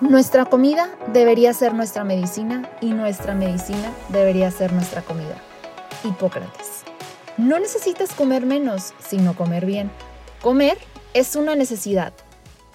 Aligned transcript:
Nuestra 0.00 0.44
comida 0.44 0.90
debería 1.12 1.54
ser 1.54 1.72
nuestra 1.72 2.02
medicina 2.02 2.68
y 2.80 2.92
nuestra 2.92 3.32
medicina 3.32 3.92
debería 4.08 4.50
ser 4.50 4.72
nuestra 4.72 5.02
comida. 5.02 5.40
Hipócrates. 6.02 6.82
No 7.38 7.60
necesitas 7.60 8.12
comer 8.12 8.44
menos, 8.44 8.92
sino 8.98 9.36
comer 9.36 9.64
bien. 9.64 9.92
Comer 10.42 10.78
es 11.14 11.36
una 11.36 11.54
necesidad, 11.54 12.12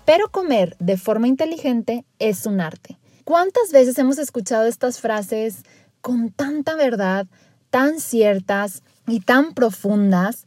pero 0.05 0.29
comer 0.29 0.77
de 0.79 0.95
forma 0.95 1.27
inteligente 1.27 2.05
es 2.19 2.45
un 2.45 2.61
arte. 2.61 2.97
¿Cuántas 3.25 3.73
veces 3.73 3.97
hemos 3.97 4.17
escuchado 4.17 4.65
estas 4.65 5.01
frases 5.01 5.63
con 5.99 6.31
tanta 6.31 6.75
verdad, 6.75 7.27
tan 7.69 7.99
ciertas 7.99 8.81
y 9.07 9.19
tan 9.19 9.53
profundas, 9.53 10.45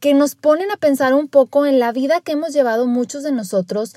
que 0.00 0.14
nos 0.14 0.36
ponen 0.36 0.70
a 0.70 0.78
pensar 0.78 1.12
un 1.12 1.28
poco 1.28 1.66
en 1.66 1.78
la 1.78 1.92
vida 1.92 2.22
que 2.22 2.32
hemos 2.32 2.54
llevado 2.54 2.86
muchos 2.86 3.22
de 3.22 3.32
nosotros 3.32 3.94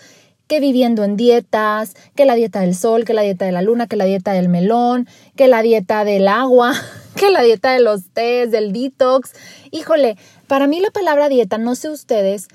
que 0.48 0.60
viviendo 0.60 1.04
en 1.04 1.18
dietas, 1.18 1.94
que 2.16 2.26
la 2.26 2.36
dieta 2.36 2.62
del 2.62 2.76
sol, 2.76 3.06
que 3.06 3.14
la 3.14 3.22
dieta 3.22 3.46
de 3.46 3.52
la 3.52 3.62
luna, 3.62 3.88
que 3.88 3.96
la 3.96 4.06
dieta 4.06 4.32
del 4.34 4.50
melón, 4.50 5.08
que 5.36 5.48
la 5.48 5.62
dieta 5.62 6.04
del 6.04 6.28
agua, 6.28 6.73
que 7.16 7.30
la 7.30 7.42
dieta 7.42 7.72
de 7.72 7.82
los 7.82 8.10
tés, 8.14 8.52
del 8.52 8.72
detox. 8.72 9.34
Híjole, 9.72 10.18
para 10.48 10.68
mí 10.68 10.80
la 10.80 10.92
palabra 10.92 11.30
dieta, 11.30 11.58
no 11.58 11.76
sé 11.76 11.90
ustedes, 11.90 12.48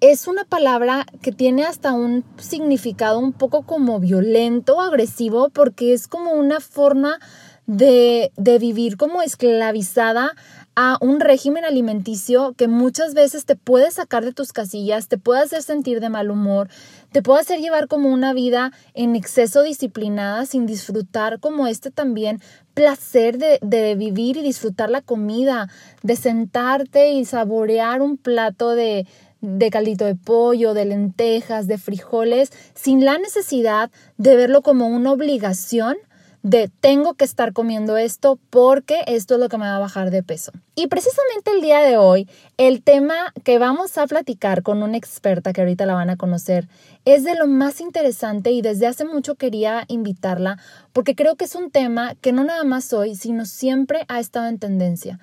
es 0.00 0.28
una 0.28 0.44
palabra 0.44 1.06
que 1.22 1.32
tiene 1.32 1.64
hasta 1.64 1.92
un 1.92 2.24
significado 2.36 3.18
un 3.18 3.32
poco 3.32 3.62
como 3.62 4.00
violento, 4.00 4.80
agresivo, 4.80 5.48
porque 5.48 5.94
es 5.94 6.08
como 6.08 6.32
una 6.32 6.60
forma 6.60 7.18
de, 7.66 8.30
de 8.36 8.58
vivir 8.58 8.96
como 8.98 9.22
esclavizada 9.22 10.32
a 10.76 10.98
un 11.00 11.20
régimen 11.20 11.64
alimenticio 11.64 12.54
que 12.56 12.68
muchas 12.68 13.14
veces 13.14 13.44
te 13.44 13.54
puede 13.54 13.90
sacar 13.90 14.24
de 14.24 14.32
tus 14.32 14.52
casillas, 14.52 15.08
te 15.08 15.18
puede 15.18 15.42
hacer 15.42 15.62
sentir 15.62 16.00
de 16.00 16.08
mal 16.08 16.30
humor, 16.30 16.68
te 17.12 17.22
puede 17.22 17.40
hacer 17.40 17.60
llevar 17.60 17.86
como 17.86 18.08
una 18.08 18.32
vida 18.32 18.72
en 18.94 19.14
exceso 19.14 19.62
disciplinada 19.62 20.46
sin 20.46 20.66
disfrutar 20.66 21.38
como 21.38 21.66
este 21.66 21.90
también 21.90 22.40
placer 22.74 23.38
de, 23.38 23.58
de 23.62 23.94
vivir 23.94 24.36
y 24.36 24.42
disfrutar 24.42 24.90
la 24.90 25.00
comida, 25.00 25.68
de 26.02 26.16
sentarte 26.16 27.12
y 27.12 27.24
saborear 27.24 28.02
un 28.02 28.16
plato 28.16 28.70
de, 28.70 29.06
de 29.40 29.70
caldito 29.70 30.04
de 30.06 30.16
pollo, 30.16 30.74
de 30.74 30.86
lentejas, 30.86 31.66
de 31.66 31.78
frijoles, 31.78 32.50
sin 32.74 33.04
la 33.04 33.18
necesidad 33.18 33.90
de 34.16 34.36
verlo 34.36 34.62
como 34.62 34.88
una 34.88 35.12
obligación 35.12 35.96
de 36.44 36.70
tengo 36.80 37.14
que 37.14 37.24
estar 37.24 37.54
comiendo 37.54 37.96
esto 37.96 38.38
porque 38.50 39.02
esto 39.06 39.34
es 39.34 39.40
lo 39.40 39.48
que 39.48 39.56
me 39.56 39.64
va 39.64 39.76
a 39.76 39.80
bajar 39.80 40.10
de 40.10 40.22
peso. 40.22 40.52
Y 40.74 40.88
precisamente 40.88 41.50
el 41.52 41.62
día 41.62 41.80
de 41.80 41.96
hoy, 41.96 42.28
el 42.58 42.82
tema 42.82 43.32
que 43.44 43.58
vamos 43.58 43.96
a 43.96 44.06
platicar 44.06 44.62
con 44.62 44.82
una 44.82 44.98
experta 44.98 45.54
que 45.54 45.62
ahorita 45.62 45.86
la 45.86 45.94
van 45.94 46.10
a 46.10 46.18
conocer 46.18 46.68
es 47.06 47.24
de 47.24 47.34
lo 47.34 47.46
más 47.46 47.80
interesante 47.80 48.50
y 48.50 48.60
desde 48.60 48.86
hace 48.86 49.06
mucho 49.06 49.36
quería 49.36 49.84
invitarla 49.88 50.58
porque 50.92 51.14
creo 51.14 51.36
que 51.36 51.46
es 51.46 51.54
un 51.54 51.70
tema 51.70 52.14
que 52.16 52.32
no 52.32 52.44
nada 52.44 52.64
más 52.64 52.92
hoy, 52.92 53.16
sino 53.16 53.46
siempre 53.46 54.04
ha 54.08 54.20
estado 54.20 54.48
en 54.48 54.58
tendencia. 54.58 55.18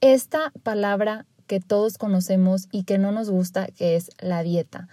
Esta 0.00 0.52
palabra 0.62 1.26
que 1.48 1.58
todos 1.58 1.98
conocemos 1.98 2.68
y 2.70 2.84
que 2.84 2.96
no 2.96 3.10
nos 3.10 3.28
gusta, 3.28 3.66
que 3.66 3.96
es 3.96 4.12
la 4.20 4.44
dieta 4.44 4.86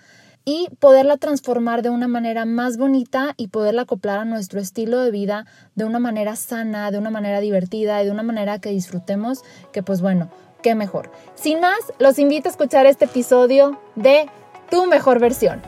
y 0.50 0.70
poderla 0.80 1.18
transformar 1.18 1.82
de 1.82 1.90
una 1.90 2.08
manera 2.08 2.46
más 2.46 2.78
bonita 2.78 3.34
y 3.36 3.50
poderla 3.50 3.82
acoplar 3.82 4.20
a 4.20 4.24
nuestro 4.24 4.62
estilo 4.62 5.02
de 5.02 5.12
vida 5.12 5.46
de 5.76 5.84
una 5.84 6.00
manera 6.00 6.38
sana, 6.38 6.90
de 6.90 6.98
una 6.98 7.10
manera 7.10 7.42
divertida 7.42 8.02
y 8.02 8.06
de 8.06 8.12
una 8.12 8.24
manera 8.24 8.58
que 8.62 8.70
disfrutemos, 8.70 9.44
que 9.74 9.84
pues 9.84 10.00
bueno, 10.00 10.32
qué 10.64 10.74
mejor. 10.74 11.12
Sin 11.36 11.60
más, 11.60 11.78
los 12.00 12.18
invito 12.18 12.48
a 12.48 12.52
escuchar 12.52 12.86
este 12.86 13.04
episodio 13.04 13.78
de 13.96 14.30
Tu 14.72 14.86
mejor 14.86 15.20
versión. 15.20 15.62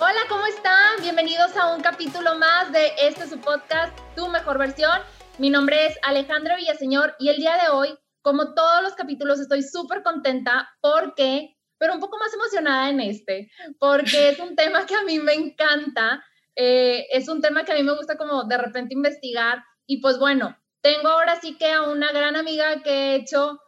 Hola, 0.00 0.20
¿cómo 0.30 0.46
están? 0.46 1.02
Bienvenidos 1.02 1.54
a 1.58 1.74
un 1.74 1.82
capítulo 1.82 2.38
más 2.38 2.72
de 2.72 2.90
este 3.02 3.28
su 3.28 3.38
podcast, 3.38 3.92
Tu 4.16 4.26
mejor 4.28 4.56
versión. 4.56 4.98
Mi 5.36 5.50
nombre 5.50 5.88
es 5.88 5.98
Alejandra 6.02 6.56
Villaseñor 6.56 7.16
y 7.18 7.28
el 7.28 7.36
día 7.36 7.58
de 7.62 7.68
hoy, 7.68 7.98
como 8.22 8.54
todos 8.54 8.82
los 8.82 8.94
capítulos, 8.94 9.40
estoy 9.40 9.62
súper 9.62 10.02
contenta 10.02 10.70
porque 10.80 11.59
pero 11.80 11.94
un 11.94 12.00
poco 12.00 12.18
más 12.18 12.32
emocionada 12.34 12.90
en 12.90 13.00
este, 13.00 13.50
porque 13.78 14.28
es 14.28 14.38
un 14.38 14.54
tema 14.54 14.84
que 14.84 14.94
a 14.94 15.02
mí 15.02 15.18
me 15.18 15.32
encanta, 15.32 16.22
eh, 16.54 17.06
es 17.10 17.26
un 17.26 17.40
tema 17.40 17.64
que 17.64 17.72
a 17.72 17.74
mí 17.74 17.82
me 17.82 17.96
gusta 17.96 18.18
como 18.18 18.44
de 18.44 18.58
repente 18.58 18.92
investigar 18.92 19.64
y 19.86 20.02
pues 20.02 20.18
bueno, 20.18 20.54
tengo 20.82 21.08
ahora 21.08 21.40
sí 21.40 21.56
que 21.56 21.72
a 21.72 21.84
una 21.84 22.12
gran 22.12 22.36
amiga 22.36 22.82
que 22.82 22.90
he 22.90 23.14
hecho 23.14 23.58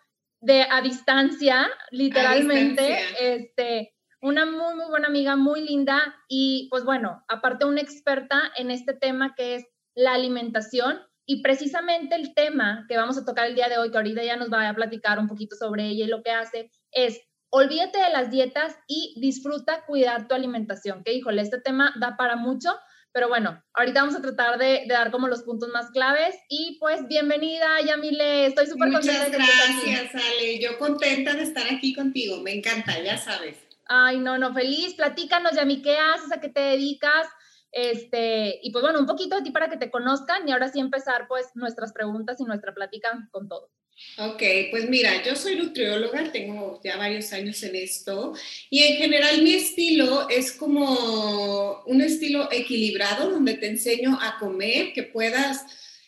de 0.41 0.67
a 0.71 0.83
distancia, 0.83 1.71
literalmente, 1.91 2.99
este, 3.19 3.95
una 4.21 4.45
muy, 4.45 4.75
muy 4.75 4.87
buena 4.91 5.09
amiga, 5.09 5.35
muy 5.35 5.67
linda 5.67 6.15
y 6.29 6.69
pues 6.71 6.85
bueno, 6.85 7.25
aparte 7.29 7.65
una 7.65 7.81
experta 7.81 8.53
en 8.57 8.71
este 8.71 8.93
tema 8.93 9.35
que 9.35 9.55
es 9.55 9.65
la 9.95 10.13
alimentación 10.13 11.01
y 11.25 11.41
precisamente 11.41 12.15
el 12.15 12.35
tema 12.35 12.85
que 12.89 12.99
vamos 12.99 13.17
a 13.17 13.25
tocar 13.25 13.47
el 13.47 13.55
día 13.55 13.71
de 13.71 13.79
hoy, 13.79 13.91
que 13.91 13.97
ahorita 13.97 14.23
ya 14.23 14.37
nos 14.37 14.53
va 14.53 14.69
a 14.69 14.75
platicar 14.75 15.19
un 15.19 15.29
poquito 15.29 15.57
sobre 15.57 15.87
ella 15.87 16.05
y 16.05 16.09
lo 16.09 16.23
que 16.23 16.33
hace, 16.33 16.71
es 16.91 17.23
olvídate 17.53 18.01
de 18.01 18.11
las 18.11 18.31
dietas 18.31 18.75
y 18.89 19.15
disfruta 19.21 19.85
cuidar 19.85 20.27
tu 20.27 20.35
alimentación, 20.35 21.05
que 21.05 21.13
híjole, 21.13 21.43
este 21.43 21.61
tema 21.61 21.95
da 22.01 22.17
para 22.17 22.35
mucho, 22.35 22.71
pero 23.13 23.29
bueno, 23.29 23.63
ahorita 23.75 24.01
vamos 24.01 24.17
a 24.17 24.23
tratar 24.23 24.59
de, 24.59 24.87
dar 24.89 25.11
como 25.11 25.29
los 25.29 25.43
puntos 25.43 25.69
más 25.69 25.91
claves 25.91 26.35
y 26.49 26.79
pues 26.81 27.07
bienvenida 27.09 27.79
Yamile, 27.83 28.47
estoy 28.47 28.67
súper 28.67 28.91
contenta. 28.91 29.27
Muchas 29.27 29.85
gracias 29.85 30.15
Ale, 30.15 30.61
yo 30.61 30.79
contenta 30.79 31.35
de 31.35 31.43
estar 31.43 31.67
aquí 31.71 31.95
contigo, 31.95 32.41
me 32.41 32.55
encanta, 32.55 32.99
ya 33.03 33.19
sabes. 33.19 33.59
Ay, 33.85 34.19
no, 34.19 34.39
no, 34.39 34.55
feliz, 34.55 34.95
platícanos 34.95 35.53
Yami, 35.53 35.83
¿qué 35.83 35.99
haces? 35.99 36.33
¿A 36.33 36.41
qué 36.41 36.49
te 36.49 36.61
dedicas? 36.61 37.27
Este, 37.71 38.61
y 38.63 38.73
pues 38.73 38.83
bueno, 38.83 38.99
un 38.99 39.07
poquito 39.07 39.37
de 39.37 39.43
ti 39.43 39.51
para 39.51 39.69
que 39.69 39.77
te 39.77 39.91
conozcan 39.91 40.49
y 40.49 40.53
ahora 40.53 40.69
sí 40.69 40.81
empezar 40.81 41.29
pues 41.29 41.51
nuestras 41.55 41.93
preguntas 41.93 42.41
y 42.41 42.45
nuestra 42.45 42.73
plática 42.73 43.29
con 43.31 43.47
todo. 43.47 43.69
Ok, 44.19 44.43
pues 44.71 44.89
mira, 44.89 45.23
yo 45.25 45.35
soy 45.37 45.57
nutrióloga, 45.57 46.31
tengo 46.33 46.81
ya 46.85 46.97
varios 46.97 47.33
años 47.33 47.63
en 47.63 47.77
esto 47.77 48.35
y 48.69 48.83
en 48.83 48.97
general 48.97 49.43
mi 49.43 49.55
estilo 49.55 50.29
es 50.29 50.53
como 50.53 51.83
un 51.87 52.03
estilo 52.03 52.49
equilibrado 52.53 53.31
donde 53.31 53.55
te 53.55 53.69
enseño 53.69 54.19
a 54.21 54.39
comer, 54.39 54.93
que 54.93 55.03
puedas 55.03 55.65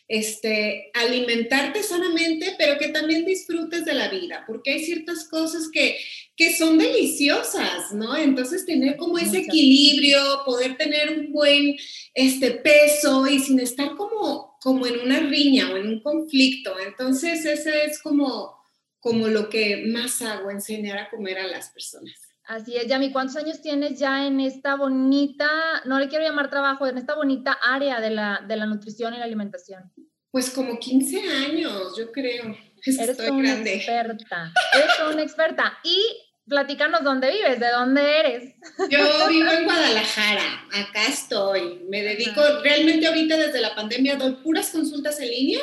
este, 0.07 0.91
alimentarte 0.93 1.81
sanamente, 1.81 2.53
pero 2.57 2.77
que 2.77 2.89
también 2.89 3.25
disfrutes 3.25 3.85
de 3.85 3.93
la 3.93 4.09
vida, 4.09 4.43
porque 4.45 4.73
hay 4.73 4.85
ciertas 4.85 5.27
cosas 5.27 5.69
que, 5.73 5.97
que 6.35 6.55
son 6.55 6.77
deliciosas, 6.77 7.91
¿no? 7.91 8.15
Entonces 8.15 8.65
tener 8.65 8.97
como 8.97 9.17
ese 9.17 9.39
equilibrio, 9.39 10.19
poder 10.45 10.77
tener 10.77 11.17
un 11.17 11.31
buen 11.31 11.75
este, 12.13 12.51
peso 12.51 13.25
y 13.27 13.39
sin 13.39 13.59
estar 13.59 13.95
como, 13.95 14.54
como 14.65 14.87
en 14.87 14.99
una 14.99 15.19
riña 15.19 15.69
o 15.71 15.77
en 15.77 15.87
un 15.87 15.99
conflicto. 16.01 16.73
Entonces 16.79 17.45
ese 17.45 17.85
es 17.85 18.01
como, 18.01 18.57
como 18.99 19.27
lo 19.27 19.47
que 19.47 19.85
más 19.93 20.23
hago, 20.23 20.49
enseñar 20.49 20.97
a 20.97 21.09
comer 21.11 21.37
a 21.37 21.45
las 21.45 21.69
personas. 21.69 22.15
Así 22.45 22.75
es, 22.75 22.87
Yami, 22.87 23.11
¿cuántos 23.11 23.35
años 23.35 23.61
tienes 23.61 23.99
ya 23.99 24.25
en 24.25 24.39
esta 24.39 24.75
bonita, 24.75 25.47
no 25.85 25.99
le 25.99 26.07
quiero 26.07 26.25
llamar 26.25 26.49
trabajo, 26.49 26.87
en 26.87 26.97
esta 26.97 27.13
bonita 27.13 27.59
área 27.61 28.01
de 28.01 28.09
la, 28.09 28.43
de 28.47 28.55
la 28.55 28.65
nutrición 28.65 29.13
y 29.13 29.19
la 29.19 29.25
alimentación? 29.25 29.93
Pues 30.31 30.49
como 30.49 30.79
15 30.79 31.21
años, 31.45 31.95
yo 31.95 32.11
creo. 32.11 32.57
Eres 32.83 33.19
una 33.19 33.53
experta, 33.53 34.51
eres 34.73 35.13
una 35.13 35.21
experta. 35.21 35.77
Y 35.83 36.24
platícanos 36.47 37.03
dónde 37.03 37.31
vives, 37.31 37.59
de 37.59 37.69
dónde 37.69 38.19
eres. 38.19 38.53
Yo 38.89 39.27
vivo 39.29 39.51
en 39.51 39.63
Guadalajara, 39.65 40.67
acá 40.73 41.07
estoy. 41.07 41.81
Me 41.89 42.03
dedico, 42.03 42.41
realmente 42.63 43.07
ahorita 43.07 43.37
desde 43.37 43.61
la 43.61 43.75
pandemia 43.75 44.15
doy 44.15 44.33
puras 44.43 44.69
consultas 44.69 45.19
en 45.19 45.29
línea 45.29 45.61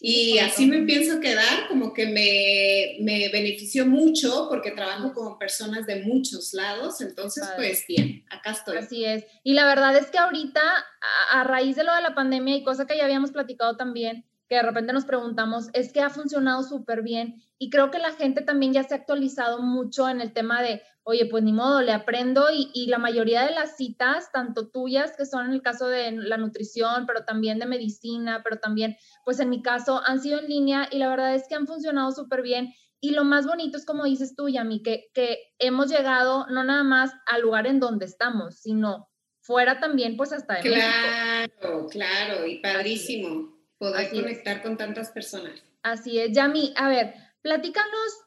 y 0.00 0.38
así 0.38 0.66
me 0.66 0.82
pienso 0.82 1.18
quedar, 1.18 1.66
como 1.68 1.94
que 1.94 2.06
me, 2.06 3.02
me, 3.02 3.30
benefició 3.30 3.86
mucho 3.86 4.48
porque 4.50 4.70
trabajo 4.70 5.14
con 5.14 5.38
personas 5.38 5.86
de 5.86 6.02
muchos 6.02 6.52
lados, 6.52 7.00
entonces 7.00 7.48
pues 7.56 7.86
bien, 7.88 8.22
acá 8.28 8.50
estoy. 8.50 8.76
Así 8.76 9.04
es. 9.04 9.24
Y 9.42 9.54
la 9.54 9.64
verdad 9.64 9.96
es 9.96 10.08
que 10.10 10.18
ahorita, 10.18 10.60
a, 10.60 11.40
a, 11.40 11.44
raíz 11.44 11.76
de 11.76 11.84
lo 11.84 11.94
de 11.94 12.02
la 12.02 12.14
pandemia 12.14 12.54
y 12.54 12.64
cosa 12.64 12.86
que 12.86 12.98
ya 12.98 13.04
habíamos 13.04 13.32
platicado 13.32 13.78
también, 13.78 14.26
de 14.56 14.62
repente 14.62 14.92
nos 14.92 15.04
preguntamos, 15.04 15.68
es 15.72 15.92
que 15.92 16.00
ha 16.00 16.10
funcionado 16.10 16.62
súper 16.62 17.02
bien. 17.02 17.42
Y 17.58 17.70
creo 17.70 17.90
que 17.90 17.98
la 17.98 18.12
gente 18.12 18.42
también 18.42 18.72
ya 18.72 18.82
se 18.82 18.94
ha 18.94 18.98
actualizado 18.98 19.62
mucho 19.62 20.08
en 20.08 20.20
el 20.20 20.32
tema 20.32 20.62
de, 20.62 20.82
oye, 21.02 21.26
pues 21.26 21.42
ni 21.42 21.52
modo, 21.52 21.82
le 21.82 21.92
aprendo. 21.92 22.46
Y, 22.52 22.86
la 22.86 22.98
mayoría 22.98 23.44
de 23.44 23.54
las 23.54 23.76
citas, 23.76 24.30
tanto 24.32 24.68
tuyas, 24.68 25.16
que 25.16 25.26
son 25.26 25.46
en 25.46 25.52
el 25.52 25.62
caso 25.62 25.86
de 25.86 26.12
la 26.12 26.36
nutrición, 26.36 27.06
pero 27.06 27.24
también 27.24 27.58
de 27.58 27.66
medicina, 27.66 28.42
pero 28.42 28.58
también, 28.58 28.96
pues 29.24 29.40
en 29.40 29.50
mi 29.50 29.62
caso, 29.62 30.02
han 30.04 30.20
sido 30.20 30.40
en 30.40 30.48
línea 30.48 30.88
y 30.90 30.98
la 30.98 31.08
verdad 31.08 31.34
es 31.34 31.46
que 31.48 31.54
han 31.54 31.66
funcionado 31.66 32.10
súper 32.12 32.42
bien. 32.42 32.74
Y 33.00 33.10
lo 33.10 33.24
más 33.24 33.46
bonito 33.46 33.76
es, 33.76 33.84
como 33.84 34.04
dices 34.04 34.34
tú, 34.34 34.48
Yami, 34.48 34.82
que, 34.82 35.10
que 35.14 35.38
hemos 35.58 35.88
llegado 35.88 36.46
no 36.48 36.64
nada 36.64 36.82
más 36.82 37.12
al 37.26 37.42
lugar 37.42 37.66
en 37.66 37.80
donde 37.80 38.06
estamos, 38.06 38.60
sino 38.60 39.08
fuera 39.40 39.78
también, 39.78 40.16
pues 40.16 40.32
hasta 40.32 40.54
de 40.54 40.60
Claro, 40.60 41.86
claro, 41.90 42.46
y 42.46 42.60
padrísimo 42.60 43.53
poder 43.84 44.10
conectar 44.10 44.62
con 44.62 44.76
tantas 44.76 45.10
personas. 45.10 45.62
Así 45.82 46.18
es, 46.18 46.32
Yami, 46.32 46.72
a 46.76 46.88
ver, 46.88 47.14
platícanos 47.42 48.24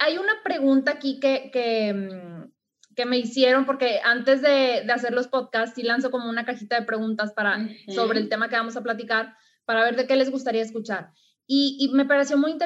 hay 0.00 0.18
una 0.18 0.42
pregunta 0.42 0.92
aquí 0.92 1.20
que, 1.20 1.92
mm, 1.92 2.50
que 2.94 3.06
me 3.06 3.18
hicieron, 3.18 3.66
porque 3.66 4.00
antes 4.02 4.40
de, 4.42 4.82
de, 4.84 4.92
hacer 4.92 5.12
los 5.12 5.28
podcasts, 5.28 5.74
sí 5.76 5.82
lanzo 5.82 6.10
como 6.10 6.28
una 6.28 6.44
cajita 6.44 6.80
de 6.80 6.86
preguntas 6.86 7.32
para, 7.34 7.68
sobre 7.94 8.18
el 8.18 8.28
tema 8.28 8.48
que 8.48 8.56
vamos 8.56 8.76
a 8.76 8.82
platicar, 8.82 9.36
para 9.64 9.84
ver 9.84 9.96
de 9.96 10.06
qué 10.06 10.16
les 10.16 10.30
gustaría 10.30 10.62
escuchar. 10.62 11.12
Y, 11.46 11.76
y 11.78 11.94
me 11.94 12.06
pareció 12.06 12.36
muy 12.38 12.56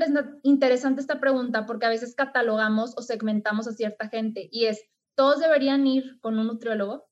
interesante 0.43 1.01
esta 1.01 1.21
pregunta, 1.21 1.67
porque 1.67 1.87
a 1.87 1.91
veces 1.91 2.15
catalogamos 2.15 2.97
o 2.97 3.03
segmentamos 3.03 3.67
a 3.67 3.73
cierta 3.73 4.09
gente, 4.09 4.49
y 4.51 4.67
es, 4.67 4.81
¿todos 5.17 5.41
deberían 5.41 5.87
ir 5.87 6.21
con 6.21 6.39
un 6.39 6.47
nutriólogo? 6.47 7.10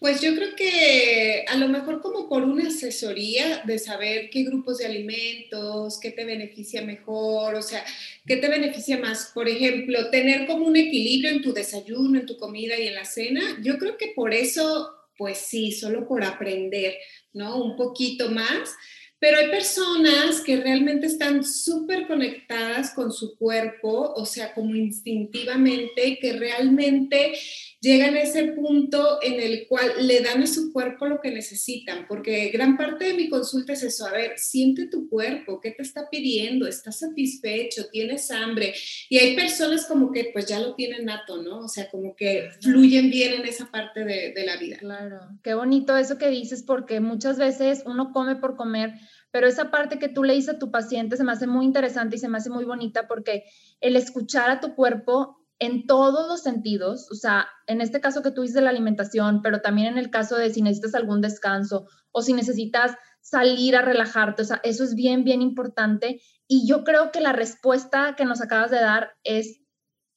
Pues 0.00 0.20
yo 0.20 0.32
creo 0.36 0.54
que 0.54 1.44
a 1.48 1.56
lo 1.56 1.68
mejor 1.68 2.00
como 2.00 2.28
por 2.28 2.44
una 2.44 2.68
asesoría 2.68 3.62
de 3.66 3.80
saber 3.80 4.30
qué 4.30 4.44
grupos 4.44 4.78
de 4.78 4.86
alimentos, 4.86 5.98
qué 6.00 6.12
te 6.12 6.24
beneficia 6.24 6.82
mejor, 6.82 7.56
o 7.56 7.62
sea, 7.62 7.84
qué 8.24 8.36
te 8.36 8.48
beneficia 8.48 8.98
más. 8.98 9.32
Por 9.34 9.48
ejemplo, 9.48 10.08
tener 10.10 10.46
como 10.46 10.66
un 10.66 10.76
equilibrio 10.76 11.30
en 11.30 11.42
tu 11.42 11.52
desayuno, 11.52 12.20
en 12.20 12.26
tu 12.26 12.36
comida 12.36 12.78
y 12.78 12.86
en 12.86 12.94
la 12.94 13.04
cena. 13.04 13.58
Yo 13.62 13.76
creo 13.78 13.96
que 13.96 14.12
por 14.14 14.32
eso, 14.32 14.88
pues 15.16 15.38
sí, 15.38 15.72
solo 15.72 16.06
por 16.06 16.22
aprender, 16.22 16.94
¿no? 17.32 17.60
Un 17.60 17.76
poquito 17.76 18.30
más 18.30 18.76
pero 19.20 19.38
hay 19.38 19.48
personas 19.48 20.40
que 20.42 20.58
realmente 20.58 21.06
están 21.06 21.42
súper 21.44 22.06
conectadas 22.06 22.92
con 22.94 23.10
su 23.12 23.36
cuerpo, 23.36 24.12
o 24.14 24.24
sea, 24.24 24.54
como 24.54 24.76
instintivamente, 24.76 26.18
que 26.20 26.34
realmente 26.34 27.32
llegan 27.80 28.14
a 28.14 28.22
ese 28.22 28.44
punto 28.52 29.18
en 29.22 29.40
el 29.40 29.66
cual 29.68 30.06
le 30.06 30.20
dan 30.20 30.42
a 30.42 30.46
su 30.46 30.72
cuerpo 30.72 31.06
lo 31.06 31.20
que 31.20 31.30
necesitan, 31.30 32.06
porque 32.08 32.48
gran 32.48 32.76
parte 32.76 33.06
de 33.06 33.14
mi 33.14 33.28
consulta 33.28 33.72
es 33.72 33.82
eso, 33.82 34.06
a 34.06 34.12
ver, 34.12 34.38
siente 34.38 34.86
tu 34.86 35.08
cuerpo, 35.08 35.60
¿qué 35.60 35.70
te 35.70 35.82
está 35.82 36.08
pidiendo? 36.10 36.66
¿Estás 36.66 36.98
satisfecho? 36.98 37.88
¿Tienes 37.90 38.30
hambre? 38.30 38.74
Y 39.08 39.18
hay 39.18 39.36
personas 39.36 39.86
como 39.86 40.10
que 40.10 40.30
pues 40.32 40.46
ya 40.46 40.58
lo 40.58 40.74
tienen 40.74 41.04
nato, 41.04 41.42
¿no? 41.42 41.60
O 41.60 41.68
sea, 41.68 41.88
como 41.90 42.16
que 42.16 42.50
fluyen 42.60 43.10
bien 43.10 43.34
en 43.34 43.46
esa 43.46 43.70
parte 43.70 44.04
de, 44.04 44.32
de 44.32 44.46
la 44.46 44.56
vida. 44.56 44.78
Claro, 44.78 45.20
qué 45.42 45.54
bonito 45.54 45.96
eso 45.96 46.18
que 46.18 46.28
dices, 46.28 46.62
porque 46.62 47.00
muchas 47.00 47.38
veces 47.38 47.82
uno 47.86 48.12
come 48.12 48.36
por 48.36 48.56
comer 48.56 48.94
pero 49.30 49.46
esa 49.46 49.70
parte 49.70 49.98
que 49.98 50.08
tú 50.08 50.24
le 50.24 50.34
dices 50.34 50.54
a 50.54 50.58
tu 50.58 50.70
paciente 50.70 51.16
se 51.16 51.24
me 51.24 51.32
hace 51.32 51.46
muy 51.46 51.66
interesante 51.66 52.16
y 52.16 52.18
se 52.18 52.28
me 52.28 52.38
hace 52.38 52.50
muy 52.50 52.64
bonita 52.64 53.06
porque 53.06 53.44
el 53.80 53.96
escuchar 53.96 54.50
a 54.50 54.60
tu 54.60 54.74
cuerpo 54.74 55.37
en 55.60 55.86
todos 55.86 56.28
los 56.28 56.42
sentidos, 56.42 57.10
o 57.10 57.14
sea, 57.14 57.48
en 57.66 57.80
este 57.80 58.00
caso 58.00 58.22
que 58.22 58.30
tú 58.30 58.42
dices 58.42 58.54
de 58.54 58.60
la 58.60 58.70
alimentación, 58.70 59.42
pero 59.42 59.60
también 59.60 59.88
en 59.88 59.98
el 59.98 60.10
caso 60.10 60.36
de 60.36 60.50
si 60.50 60.62
necesitas 60.62 60.94
algún 60.94 61.20
descanso 61.20 61.88
o 62.12 62.22
si 62.22 62.32
necesitas 62.32 62.96
salir 63.20 63.76
a 63.76 63.82
relajarte, 63.82 64.42
o 64.42 64.44
sea, 64.44 64.60
eso 64.62 64.84
es 64.84 64.94
bien, 64.94 65.24
bien 65.24 65.42
importante. 65.42 66.20
Y 66.46 66.66
yo 66.66 66.84
creo 66.84 67.10
que 67.10 67.20
la 67.20 67.32
respuesta 67.32 68.14
que 68.16 68.24
nos 68.24 68.40
acabas 68.40 68.70
de 68.70 68.80
dar 68.80 69.12
es 69.24 69.60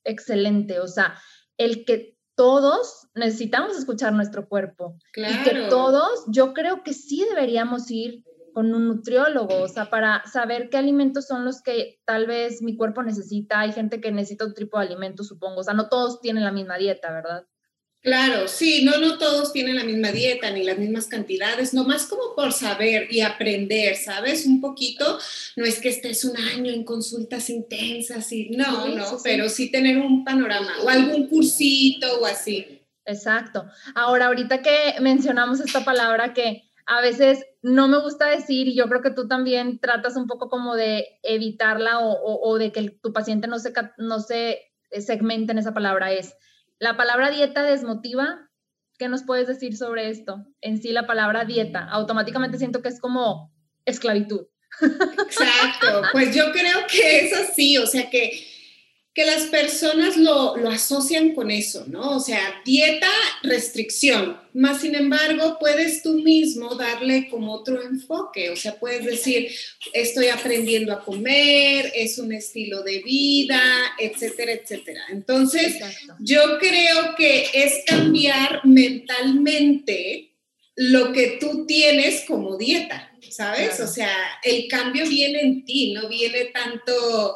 excelente, 0.04 0.80
o 0.80 0.88
sea, 0.88 1.16
el 1.58 1.86
que 1.86 2.18
todos 2.36 3.08
necesitamos 3.14 3.78
escuchar 3.78 4.14
nuestro 4.14 4.48
cuerpo. 4.48 4.98
Claro. 5.12 5.34
Y 5.34 5.44
que 5.44 5.68
todos, 5.70 6.24
yo 6.28 6.54
creo 6.54 6.84
que 6.84 6.94
sí 6.94 7.26
deberíamos 7.30 7.90
ir 7.92 8.24
con 8.54 8.74
un 8.74 8.88
nutriólogo, 8.88 9.62
o 9.62 9.68
sea, 9.68 9.90
para 9.90 10.24
saber 10.32 10.70
qué 10.70 10.78
alimentos 10.78 11.28
son 11.28 11.46
los 11.46 11.62
que 11.62 12.00
tal 12.06 12.28
vez 12.28 12.62
mi 12.62 12.76
cuerpo 12.76 13.04
necesita. 13.04 13.60
Hay 13.60 13.72
gente 13.72 14.02
que 14.02 14.12
necesita 14.12 14.46
otro 14.46 14.56
tipo 14.56 14.80
de 14.80 14.86
alimentos, 14.86 15.28
supongo. 15.28 15.62
O 15.62 15.64
sea, 15.64 15.74
no 15.74 15.90
todos 15.90 16.22
tienen 16.22 16.44
la 16.44 16.52
misma 16.52 16.78
dieta, 16.78 17.12
¿verdad? 17.12 17.46
Claro, 18.02 18.48
sí, 18.48 18.84
no, 18.84 18.98
no 18.98 19.20
todos 19.20 19.54
tienen 19.54 19.76
la 19.76 19.84
misma 19.84 20.12
dieta 20.12 20.50
ni 20.50 20.64
las 20.64 20.80
mismas 20.80 21.06
cantidades, 21.06 21.72
nomás 21.72 22.08
como 22.08 22.34
por 22.36 22.52
saber 22.52 23.14
y 23.14 23.22
aprender, 23.22 23.96
¿sabes? 23.96 24.48
Un 24.48 24.60
poquito, 24.60 25.20
no 25.56 25.66
es 25.66 25.80
que 25.80 25.90
estés 25.90 26.26
un 26.26 26.36
año 26.36 26.72
en 26.72 26.84
consultas 26.84 27.52
intensas 27.52 28.32
y 28.32 28.50
no, 28.50 28.88
no, 28.88 29.20
pero 29.24 29.50
sí 29.50 29.70
tener 29.70 30.00
un 30.00 30.26
panorama 30.26 30.74
o 30.84 30.90
algún 30.90 31.28
cursito 31.28 32.22
o 32.22 32.26
así. 32.26 32.82
Exacto. 33.06 33.66
Ahora, 33.94 34.28
ahorita 34.28 34.64
que 34.64 34.96
mencionamos 35.00 35.60
esta 35.60 35.86
palabra 35.86 36.34
que 36.34 36.71
a 36.92 37.00
veces 37.00 37.46
no 37.62 37.88
me 37.88 38.02
gusta 38.02 38.26
decir, 38.26 38.68
y 38.68 38.76
yo 38.76 38.90
creo 38.90 39.02
que 39.02 39.12
tú 39.12 39.26
también 39.26 39.80
tratas 39.80 40.18
un 40.18 40.28
poco 40.28 40.50
como 40.50 40.76
de 40.76 41.08
evitarla 41.24 42.00
o, 42.02 42.58
de 42.58 42.74
que 42.74 42.90
tu 42.90 43.14
paciente 43.14 43.48
no 43.48 43.60
se, 43.60 43.72
no 43.98 44.20
se 44.20 44.74
segmente 45.00 45.54
en 45.54 45.60
esa 45.60 45.74
palabra, 45.74 46.12
es 46.12 46.36
la 46.80 46.98
palabra 46.98 47.30
dieta 47.30 47.64
desmotiva. 47.64 48.50
¿Qué 48.98 49.08
nos 49.08 49.24
puedes 49.24 49.48
decir 49.48 49.78
sobre 49.78 50.10
esto? 50.10 50.46
En 50.60 50.82
sí, 50.82 50.92
la 50.92 51.08
palabra 51.08 51.46
dieta, 51.46 51.88
automáticamente 51.90 52.58
siento 52.58 52.82
que 52.82 52.90
es 52.90 53.00
como 53.00 53.54
esclavitud. 53.86 54.48
Exacto, 54.82 56.02
pues 56.12 56.36
yo 56.36 56.52
creo 56.52 56.80
que 56.92 57.26
es 57.26 57.34
así, 57.34 57.78
o 57.78 57.88
sea 57.88 58.10
que 58.10 58.32
que 59.14 59.26
las 59.26 59.44
personas 59.48 60.16
lo, 60.16 60.56
asocian 60.70 61.34
con 61.34 61.52
eso, 61.52 61.84
¿no? 61.88 62.16
O 62.16 62.20
sea, 62.22 62.62
dieta, 62.64 63.10
restricción, 63.44 64.40
más 64.54 64.82
sin 64.82 64.96
embargo, 64.96 65.58
puedes 65.60 66.02
tú 66.02 66.14
mismo 66.14 66.76
darle 66.76 67.28
como 67.30 67.54
otro 67.54 67.82
enfoque, 67.82 68.50
o 68.52 68.56
sea, 68.56 68.80
puedes 68.80 69.04
decir, 69.04 69.52
estoy 69.92 70.28
aprendiendo 70.28 70.94
a 70.94 71.04
comer, 71.04 71.92
es 71.94 72.20
un 72.20 72.32
estilo 72.32 72.84
de 72.84 73.00
vida, 73.00 73.62
etcétera, 74.00 74.54
etcétera. 74.54 75.02
Entonces, 75.10 75.76
yo 76.20 76.58
creo 76.60 77.16
que 77.18 77.50
es 77.54 77.84
cambiar 77.86 78.66
mentalmente 78.66 80.32
lo 80.76 81.12
que 81.12 81.38
tú 81.38 81.66
tienes 81.66 82.24
como 82.26 82.58
dieta, 82.58 83.12
¿sabes? 83.30 83.78
O 83.82 83.88
sea, 83.88 84.16
el 84.42 84.70
cambio 84.70 85.06
viene 85.06 85.42
en 85.42 85.66
ti, 85.66 85.92
no 85.92 86.08
viene 86.08 86.46
tanto 86.46 87.36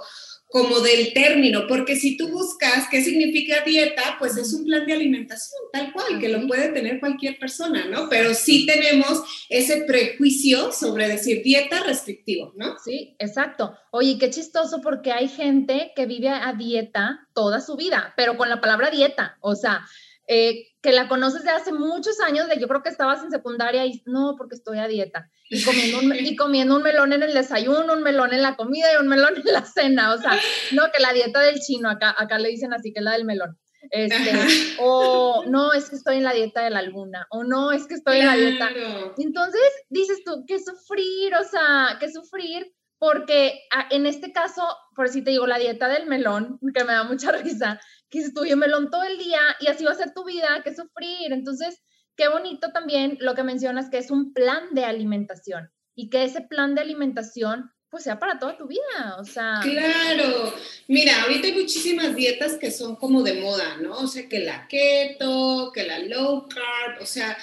como 0.56 0.80
del 0.80 1.12
término, 1.12 1.68
porque 1.68 1.98
si 1.98 2.16
tú 2.16 2.30
buscas 2.30 2.88
qué 2.90 3.04
significa 3.04 3.66
dieta, 3.66 4.16
pues 4.18 4.38
es 4.38 4.54
un 4.54 4.63
plan 4.63 4.86
de 4.86 4.94
alimentación, 4.94 5.60
tal 5.74 5.92
cual, 5.92 6.18
que 6.18 6.30
lo 6.30 6.48
puede 6.48 6.69
tener 6.69 7.02
cualquier 7.02 7.38
persona, 7.38 7.88
¿no? 7.90 8.07
Pero 8.07 8.34
sí 8.34 8.66
tenemos 8.66 9.22
ese 9.50 9.81
prejuicio 9.81 10.72
sobre 10.72 11.10
decir 11.10 11.44
dieta 11.44 11.84
restrictivo, 11.84 12.54
¿no? 12.56 12.78
Sí, 12.86 13.18
exacto. 13.19 13.78
Oye, 13.92 14.18
qué 14.18 14.30
chistoso 14.30 14.80
porque 14.81 15.12
hay 15.12 15.28
gente 15.28 15.92
que 15.94 16.06
vive 16.06 16.30
a 16.30 16.54
dieta 16.54 17.28
toda 17.34 17.60
su 17.60 17.75
vida, 17.75 18.13
pero 18.16 18.38
con 18.38 18.48
la 18.48 18.62
palabra 18.62 18.90
dieta, 18.90 19.38
o 19.42 19.56
sea, 19.56 19.86
eh, 20.27 20.68
que 20.81 20.92
la 20.92 21.07
conoces 21.07 21.44
de 21.44 21.51
hace 21.51 21.72
muchos 21.72 22.19
años, 22.19 22.48
de 22.48 22.60
yo 22.60 22.68
creo 22.68 22.83
que 22.83 22.89
estabas 22.89 23.24
en 23.24 23.31
secundaria 23.31 23.86
y 23.86 24.01
no, 24.06 24.36
porque 24.38 24.56
estoy 24.56 24.80
a 24.80 24.88
dieta. 24.88 25.30
Y 25.50 25.63
comiendo, 25.63 26.00
un, 26.00 26.16
y 26.16 26.36
comiendo 26.36 26.75
un 26.75 26.83
melón 26.83 27.13
en 27.13 27.24
el 27.24 27.33
desayuno, 27.33 27.94
un 27.94 28.04
melón 28.04 28.33
en 28.33 28.42
la 28.42 28.56
comida 28.56 28.88
y 28.94 29.01
un 29.01 29.07
melón 29.07 29.36
en 29.38 29.54
la 29.54 29.63
cena. 29.66 30.13
O 30.13 30.18
sea, 30.18 30.39
no, 30.72 30.92
que 30.92 31.01
la 31.01 31.13
dieta 31.13 31.39
del 31.39 31.60
chino, 31.60 31.89
acá, 31.89 32.16
acá 32.18 32.39
le 32.39 32.50
dicen 32.50 32.74
así, 32.74 32.92
que 32.92 33.00
es 33.00 33.06
la 33.06 33.13
del 33.13 33.25
melón. 33.25 33.58
Este, 33.91 34.32
o 34.79 35.44
no, 35.48 35.74
es 35.74 35.89
que 35.89 35.96
estoy 35.96 36.17
en 36.17 36.24
la 36.24 36.34
dieta 36.34 36.63
de 36.63 36.70
la 36.70 36.82
luna, 36.82 37.27
o 37.29 37.44
no, 37.44 37.72
es 37.72 37.86
que 37.86 37.94
estoy 37.94 38.20
en 38.20 38.25
la 38.25 38.36
dieta. 38.36 38.70
Entonces 39.17 39.62
dices 39.89 40.24
tú, 40.25 40.44
que 40.48 40.60
sufrir, 40.60 41.36
o 41.36 41.44
sea, 41.44 41.98
que 42.00 42.12
sufrir, 42.12 42.65
porque 42.98 43.62
ah, 43.72 43.88
en 43.92 44.06
este 44.06 44.32
caso, 44.32 44.64
por 44.96 45.10
si 45.10 45.22
te 45.24 45.32
digo, 45.32 45.48
la 45.48 45.60
dieta 45.60 45.88
del 45.88 46.08
melón, 46.08 46.60
que 46.74 46.84
me 46.84 46.94
da 46.94 47.04
mucha 47.04 47.32
risa, 47.44 47.80
que 48.10 48.20
estudio 48.20 48.58
melón 48.58 48.90
todo 48.90 49.04
el 49.04 49.18
día 49.18 49.42
y 49.60 49.68
así 49.68 49.84
va 49.84 49.92
a 49.92 49.96
ser 49.96 50.14
tu 50.14 50.24
vida, 50.24 50.62
que 50.64 50.75
sufrir. 50.75 51.32
Entonces, 51.32 51.82
qué 52.16 52.28
bonito 52.28 52.72
también 52.72 53.18
lo 53.20 53.36
que 53.36 53.44
mencionas, 53.44 53.90
que 53.90 53.98
es 53.98 54.12
un 54.12 54.34
plan 54.34 54.74
de 54.74 54.86
alimentación 54.86 55.72
y 55.96 56.10
que 56.10 56.24
ese 56.24 56.42
plan 56.42 56.75
de 56.75 56.82
alimentación 56.82 57.72
pues 57.90 58.04
sea 58.04 58.20
para 58.20 58.38
toda 58.38 58.58
tu 58.58 58.68
vida, 58.68 59.16
o 59.20 59.24
sea. 59.24 59.62
Claro, 59.64 60.54
mira, 60.90 61.24
ahorita 61.24 61.48
hay 61.48 61.54
muchísimas 61.54 62.14
dietas 62.14 62.58
que 62.58 62.70
son 62.70 62.98
como 62.98 63.24
de 63.24 63.36
moda, 63.36 63.78
¿no? 63.78 64.00
O 64.00 64.08
sea, 64.08 64.28
que 64.28 64.40
la 64.40 64.68
keto, 64.68 65.72
que 65.74 65.86
la 65.86 66.00
low 66.00 66.46
carb, 66.50 67.02
o 67.02 67.06
sea, 67.06 67.38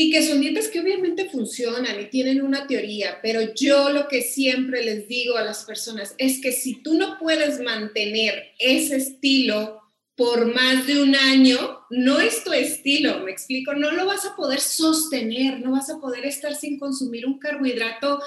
y 0.00 0.12
que 0.12 0.22
son 0.22 0.40
dietas 0.40 0.68
que 0.68 0.78
obviamente 0.78 1.28
funcionan 1.28 2.00
y 2.00 2.04
tienen 2.04 2.40
una 2.40 2.68
teoría, 2.68 3.18
pero 3.20 3.52
yo 3.52 3.90
lo 3.90 4.06
que 4.06 4.22
siempre 4.22 4.84
les 4.84 5.08
digo 5.08 5.36
a 5.36 5.42
las 5.42 5.64
personas 5.64 6.14
es 6.18 6.40
que 6.40 6.52
si 6.52 6.84
tú 6.84 6.94
no 6.94 7.18
puedes 7.18 7.58
mantener 7.58 8.52
ese 8.60 8.94
estilo 8.94 9.82
por 10.14 10.54
más 10.54 10.86
de 10.86 11.02
un 11.02 11.16
año, 11.16 11.80
no 11.90 12.20
es 12.20 12.44
tu 12.44 12.52
estilo, 12.52 13.20
me 13.20 13.30
explico, 13.30 13.74
no 13.74 13.90
lo 13.90 14.06
vas 14.06 14.26
a 14.26 14.36
poder 14.36 14.60
sostener, 14.60 15.60
no 15.60 15.72
vas 15.72 15.88
a 15.90 15.98
poder 15.98 16.26
estar 16.26 16.54
sin 16.54 16.78
consumir 16.78 17.26
un 17.26 17.38
carbohidrato 17.38 18.20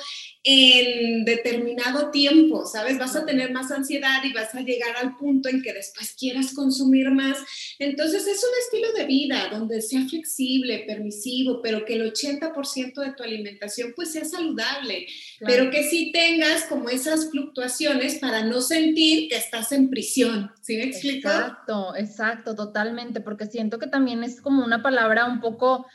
en 0.43 1.23
determinado 1.23 2.09
tiempo, 2.09 2.65
¿sabes? 2.65 2.97
Vas 2.97 3.15
a 3.15 3.25
tener 3.25 3.51
más 3.51 3.69
ansiedad 3.71 4.23
y 4.23 4.33
vas 4.33 4.55
a 4.55 4.61
llegar 4.61 4.95
al 4.97 5.15
punto 5.17 5.49
en 5.49 5.61
que 5.61 5.73
después 5.73 6.15
quieras 6.17 6.53
consumir 6.53 7.11
más. 7.11 7.37
Entonces 7.77 8.25
es 8.25 8.43
un 8.43 8.49
estilo 8.59 8.93
de 8.93 9.05
vida 9.05 9.49
donde 9.51 9.81
sea 9.81 10.07
flexible, 10.07 10.83
permisivo, 10.87 11.61
pero 11.61 11.85
que 11.85 11.95
el 11.95 12.11
80% 12.11 12.93
de 13.01 13.13
tu 13.13 13.23
alimentación 13.23 13.93
pues 13.95 14.11
sea 14.11 14.25
saludable, 14.25 15.05
pero 15.39 15.69
que 15.69 15.83
sí 15.83 16.11
tengas 16.11 16.63
como 16.63 16.89
esas 16.89 17.29
fluctuaciones 17.29 18.15
para 18.15 18.43
no 18.43 18.61
sentir 18.61 19.29
que 19.29 19.35
estás 19.35 19.71
en 19.71 19.89
prisión, 19.89 20.51
¿sí 20.61 20.77
me 20.77 20.85
explico? 20.85 21.29
Exacto, 21.29 21.95
exacto, 21.95 22.55
totalmente, 22.55 23.21
porque 23.21 23.50
siento 23.51 23.79
que 23.79 23.87
también 23.87 24.23
es 24.23 24.41
como 24.41 24.63
una 24.63 24.81
palabra 24.81 25.25
un 25.25 25.41
poco 25.41 25.85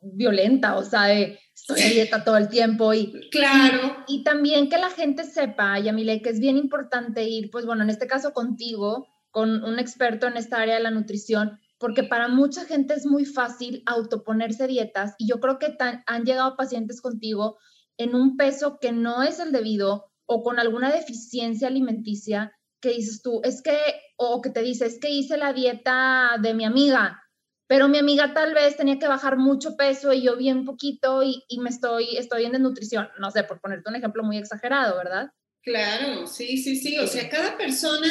violenta, 0.00 0.76
o 0.76 0.82
sea, 0.82 1.04
de 1.04 1.38
estoy 1.54 1.82
a 1.82 1.88
dieta 1.90 2.24
todo 2.24 2.36
el 2.36 2.48
tiempo 2.48 2.92
y 2.94 3.28
claro. 3.30 4.04
Y, 4.08 4.24
también 4.24 4.68
que 4.68 4.78
la 4.78 4.90
gente 4.90 5.24
sepa, 5.24 5.78
Yamile, 5.78 6.22
que 6.22 6.30
es 6.30 6.40
bien 6.40 6.56
importante 6.56 7.28
ir, 7.28 7.50
pues 7.50 7.66
bueno, 7.66 7.82
en 7.82 7.90
este 7.90 8.06
caso 8.06 8.32
contigo, 8.32 9.06
con 9.30 9.62
un 9.62 9.78
experto 9.78 10.26
en 10.26 10.36
esta 10.36 10.58
área 10.58 10.76
de 10.76 10.82
la 10.82 10.90
nutrición, 10.90 11.60
porque 11.78 12.02
para 12.02 12.28
mucha 12.28 12.64
gente 12.64 12.94
es 12.94 13.06
muy 13.06 13.24
fácil 13.24 13.82
autoponerse 13.86 14.66
dietas 14.66 15.14
y 15.18 15.28
yo 15.28 15.40
creo 15.40 15.58
que 15.58 15.76
han 16.06 16.24
llegado 16.24 16.56
pacientes 16.56 17.00
contigo 17.00 17.58
en 17.96 18.14
un 18.14 18.36
peso 18.36 18.78
que 18.80 18.92
no 18.92 19.22
es 19.22 19.38
el 19.38 19.52
debido 19.52 20.10
o 20.26 20.42
con 20.42 20.58
alguna 20.58 20.92
deficiencia 20.92 21.68
alimenticia 21.68 22.52
que 22.80 22.90
dices 22.90 23.22
tú, 23.22 23.40
es 23.44 23.62
que, 23.62 23.76
o 24.16 24.40
que 24.40 24.50
te 24.50 24.62
dice, 24.62 24.86
es 24.86 24.98
que 24.98 25.10
hice 25.10 25.36
la 25.36 25.52
dieta 25.52 26.36
de 26.40 26.54
mi 26.54 26.64
amiga, 26.64 27.22
pero 27.66 27.88
mi 27.88 27.98
amiga 27.98 28.34
tal 28.34 28.54
vez 28.54 28.76
tenía 28.76 28.98
que 28.98 29.06
bajar 29.06 29.36
mucho 29.36 29.76
peso 29.76 30.12
y 30.12 30.22
yo 30.22 30.36
bien 30.36 30.64
poquito 30.64 31.22
y, 31.22 31.44
y 31.48 31.58
me 31.60 31.70
estoy, 31.70 32.16
estoy 32.16 32.44
en 32.44 32.52
desnutrición, 32.52 33.08
no 33.18 33.30
sé, 33.30 33.44
por 33.44 33.60
ponerte 33.60 33.88
un 33.88 33.96
ejemplo 33.96 34.24
muy 34.24 34.38
exagerado, 34.38 34.96
¿verdad? 34.96 35.30
Claro, 35.62 36.26
sí, 36.26 36.58
sí, 36.58 36.76
sí, 36.76 36.98
o 36.98 37.06
sea, 37.06 37.28
cada 37.28 37.56
persona 37.56 38.08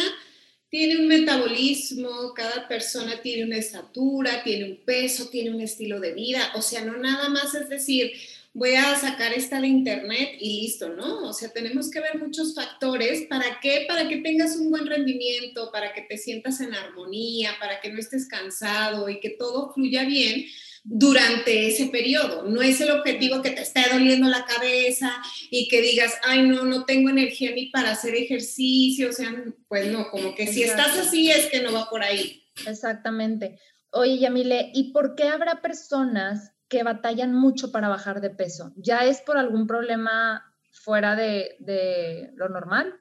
tiene 0.70 0.98
un 0.98 1.08
metabolismo, 1.08 2.32
cada 2.36 2.68
persona 2.68 3.20
tiene 3.22 3.44
una 3.44 3.58
estatura, 3.58 4.44
tiene 4.44 4.66
un 4.66 4.86
peso, 4.86 5.28
tiene 5.30 5.50
un 5.50 5.62
estilo 5.62 6.00
de 6.00 6.14
vida, 6.14 6.52
o 6.56 6.62
sea, 6.62 6.86
no 6.86 6.98
nada 6.98 7.28
más 7.30 7.56
es 7.56 7.68
decir, 7.70 8.12
voy 8.54 8.76
a 8.76 8.96
sacar 8.96 9.34
esta 9.34 9.62
de 9.62 9.68
internet 9.68 10.32
y 10.40 10.62
listo, 10.62 10.90
¿no? 10.90 11.28
O 11.28 11.34
sea, 11.34 11.50
tenemos 11.50 11.90
que 11.92 12.00
ver 12.00 12.18
muchos 12.18 12.56
factores. 12.56 13.26
¿Para 13.30 13.60
qué? 13.62 13.86
Para 13.88 14.08
que 14.08 14.18
tengas 14.18 14.56
un 14.58 14.70
buen 14.70 14.88
rendimiento, 14.88 15.72
para 15.72 15.94
que 15.94 16.02
te 16.02 16.18
sientas 16.18 16.60
en 16.62 16.74
armonía, 16.74 17.52
para 17.60 17.80
que 17.80 17.92
no 17.92 18.00
estés 18.00 18.28
cansado 18.28 19.10
y 19.10 19.20
que 19.20 19.32
todo 19.32 19.72
fluya 19.74 20.04
bien 20.04 20.46
durante 20.84 21.68
ese 21.68 21.88
periodo. 21.88 22.44
No 22.44 22.62
es 22.62 22.82
el 22.82 22.92
objetivo 22.92 23.42
que 23.42 23.52
te 23.52 23.62
esté 23.62 23.82
doliendo 23.92 24.28
la 24.28 24.46
cabeza 24.46 25.22
y 25.52 25.68
que 25.68 25.82
digas, 25.82 26.14
ay, 26.24 26.44
no, 26.44 26.64
no 26.64 26.86
tengo 26.86 27.10
energía 27.10 27.52
ni 27.52 27.68
para 27.68 27.92
hacer 27.92 28.16
ejercicio. 28.16 29.10
O 29.10 29.14
sea, 29.14 29.32
pues 29.68 29.92
no, 29.92 30.10
como 30.10 30.34
que 30.36 30.48
si 30.48 30.64
estás 30.64 30.98
así 30.98 31.30
es 31.30 31.48
que 31.48 31.62
no 31.62 31.72
va 31.72 31.90
por 31.90 32.04
ahí. 32.04 32.44
Exactamente. 32.66 33.60
Oye, 33.92 34.20
Yamile, 34.20 34.72
¿y 34.74 34.92
por 34.92 35.16
qué 35.16 35.24
habrá 35.24 35.62
personas 35.62 36.54
que 36.70 36.84
batallan 36.84 37.34
mucho 37.34 37.72
para 37.72 37.90
bajar 37.90 38.22
de 38.22 38.30
peso? 38.30 38.72
¿Ya 38.78 39.06
es 39.06 39.22
por 39.22 39.38
algún 39.38 39.68
problema 39.68 40.54
fuera 40.72 41.16
de, 41.16 42.32
lo 42.36 42.50
normal? 42.50 42.96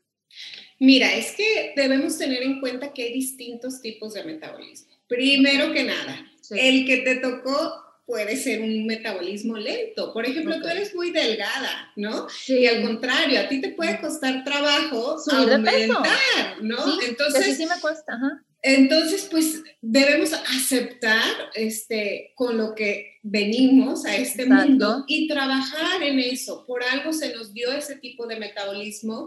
Mira, 0.81 1.13
es 1.15 1.33
que 1.37 1.73
debemos 1.77 2.19
tener 2.19 2.43
en 2.43 2.61
cuenta 2.61 2.93
que 2.93 3.05
hay 3.05 3.13
distintos 3.13 3.81
tipos 3.81 4.15
de 4.15 4.25
metabolismo. 4.25 4.93
Primero 5.07 5.73
que 5.73 5.85
nada, 5.85 6.27
el 6.51 6.87
que 6.87 6.99
te 6.99 7.17
tocó 7.17 7.85
puede 8.07 8.37
ser 8.37 8.63
un 8.63 8.87
metabolismo 8.87 9.57
lento. 9.57 10.15
Por 10.15 10.25
ejemplo, 10.25 10.61
tú 10.63 10.69
eres 10.69 10.95
muy 10.95 11.11
delgada, 11.11 11.93
¿no? 11.97 12.27
Y 12.47 12.67
al 12.67 12.83
contrario, 12.83 13.41
a 13.41 13.49
ti 13.49 13.61
te 13.61 13.71
puede 13.71 14.01
costar 14.01 14.45
trabajo 14.45 15.19
Subir 15.19 15.53
aumentar, 15.53 16.57
de 16.57 16.63
¿no? 16.63 17.03
Entonces, 17.03 17.57
sí 17.57 17.67
me 17.67 17.79
cuesta, 17.81 18.15
Ajá. 18.15 18.45
Entonces, 18.63 19.29
pues 19.31 19.63
debemos 19.81 20.33
aceptar 20.33 21.23
este, 21.55 22.33
con 22.35 22.57
lo 22.57 22.75
que 22.75 23.19
venimos 23.23 24.05
a 24.05 24.17
este 24.17 24.47
mundo 24.47 25.05
y 25.07 25.29
trabajar 25.29 26.03
en 26.03 26.19
eso. 26.19 26.65
Por 26.67 26.83
algo 26.83 27.13
se 27.13 27.35
nos 27.35 27.53
dio 27.53 27.73
ese 27.73 27.97
tipo 27.97 28.27
de 28.27 28.37
metabolismo 28.37 29.27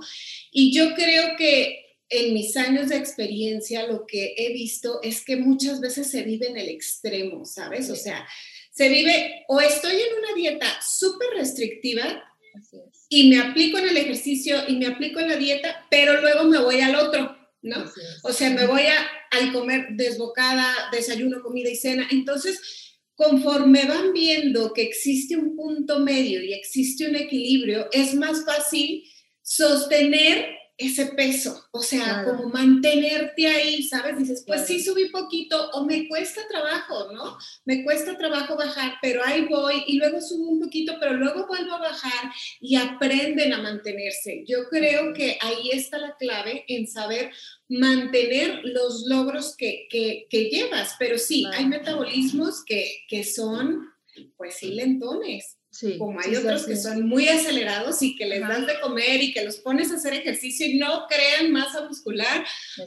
y 0.52 0.74
yo 0.74 0.94
creo 0.96 1.36
que 1.38 1.86
en 2.10 2.34
mis 2.34 2.58
años 2.58 2.90
de 2.90 2.98
experiencia 2.98 3.88
lo 3.88 4.06
que 4.06 4.34
he 4.38 4.52
visto 4.52 5.00
es 5.02 5.24
que 5.24 5.38
muchas 5.38 5.80
veces 5.80 6.12
se 6.12 6.24
vive 6.24 6.48
en 6.48 6.58
el 6.58 6.68
extremo, 6.68 7.46
¿sabes? 7.46 7.90
O 7.90 7.96
sea, 7.96 8.28
se 8.72 8.90
vive 8.90 9.46
o 9.48 9.62
estoy 9.62 9.94
en 9.94 10.18
una 10.20 10.36
dieta 10.36 10.68
súper 10.82 11.30
restrictiva 11.38 12.04
y 13.08 13.30
me 13.30 13.40
aplico 13.40 13.78
en 13.78 13.88
el 13.90 13.98
ejercicio 13.98 14.58
y 14.68 14.76
me 14.76 14.88
aplico 14.88 15.22
en 15.22 15.30
la 15.30 15.38
dieta, 15.38 15.88
pero 15.90 16.20
luego 16.20 16.44
me 16.44 16.60
voy 16.60 16.82
al 16.82 16.96
otro 16.96 17.38
¿no? 17.62 17.86
O 18.24 18.34
sea, 18.34 18.50
me 18.50 18.66
voy 18.66 18.82
a, 18.82 19.08
al 19.32 19.52
comer 19.52 19.88
desbocada, 19.92 20.74
desayuno, 20.92 21.42
comida 21.42 21.70
y 21.70 21.76
cena. 21.76 22.08
Entonces, 22.12 22.60
conforme 23.16 23.86
van 23.86 24.14
viendo 24.14 24.74
que 24.74 24.84
existe 24.84 25.38
un 25.38 25.56
punto 25.56 26.00
medio 26.00 26.44
y 26.44 26.54
existe 26.54 27.08
un 27.08 27.16
equilibrio, 27.16 27.88
es 27.92 28.14
más 28.14 28.46
fácil 28.46 29.04
sostener 29.42 30.61
ese 30.82 31.08
peso, 31.08 31.64
o 31.72 31.82
sea, 31.82 32.26
como 32.26 32.50
mantenerte 32.50 33.48
ahí, 33.48 33.84
¿sabes? 33.84 34.18
Dices, 34.18 34.44
pues 34.46 34.66
sí 34.66 34.82
subí 34.82 35.10
poquito 35.10 35.70
o 35.72 35.86
me 35.86 36.08
cuesta 36.08 36.42
trabajo, 36.48 37.12
¿no? 37.14 37.38
Me 37.66 37.84
cuesta 37.84 38.18
trabajo 38.18 38.58
bajar, 38.58 38.96
pero 39.02 39.24
ahí 39.24 39.46
voy 39.46 39.84
y 39.88 39.98
luego 39.98 40.20
subo 40.20 40.50
un 40.50 40.60
poquito, 40.60 40.96
pero 41.00 41.14
luego 41.14 41.48
vuelvo 41.48 41.76
a 41.76 41.80
bajar 41.80 42.32
y 42.60 42.76
aprenden 42.76 43.54
a 43.54 43.62
mantenerse. 43.62 44.44
Yo 44.48 44.68
creo 44.70 45.14
que 45.14 45.38
ahí 45.42 45.70
está 45.72 45.98
la 46.00 46.16
clave 46.18 46.66
en 46.68 46.88
saber 46.88 47.32
mantener 47.70 48.62
los 48.64 49.06
logros 49.08 49.56
que, 49.56 49.88
que, 49.90 50.28
llevas, 50.50 50.96
pero 50.98 51.18
sí, 51.18 51.46
hay 51.54 51.66
metabolismos 51.66 52.66
que, 52.66 53.04
que 53.08 53.24
son, 53.24 53.88
pues 54.36 54.56
sí, 54.56 54.74
lentones 54.74 55.61
como 55.98 56.20
hay 56.20 56.36
otros 56.36 56.66
que 56.66 56.76
son 56.76 57.08
muy 57.08 57.28
acelerados 57.30 58.02
y 58.02 58.16
que 58.16 58.26
les 58.26 58.42
dan 58.42 58.66
de 58.66 58.80
comer 58.80 59.22
y 59.22 59.34
que 59.34 59.46
los 59.46 59.58
pones 59.58 59.92
a 59.92 59.96
hacer 59.96 60.14
ejercicio 60.14 60.66
y 60.68 60.78
no 60.78 61.08
crean 61.08 61.52
masa 61.52 61.88
muscular, 61.88 62.46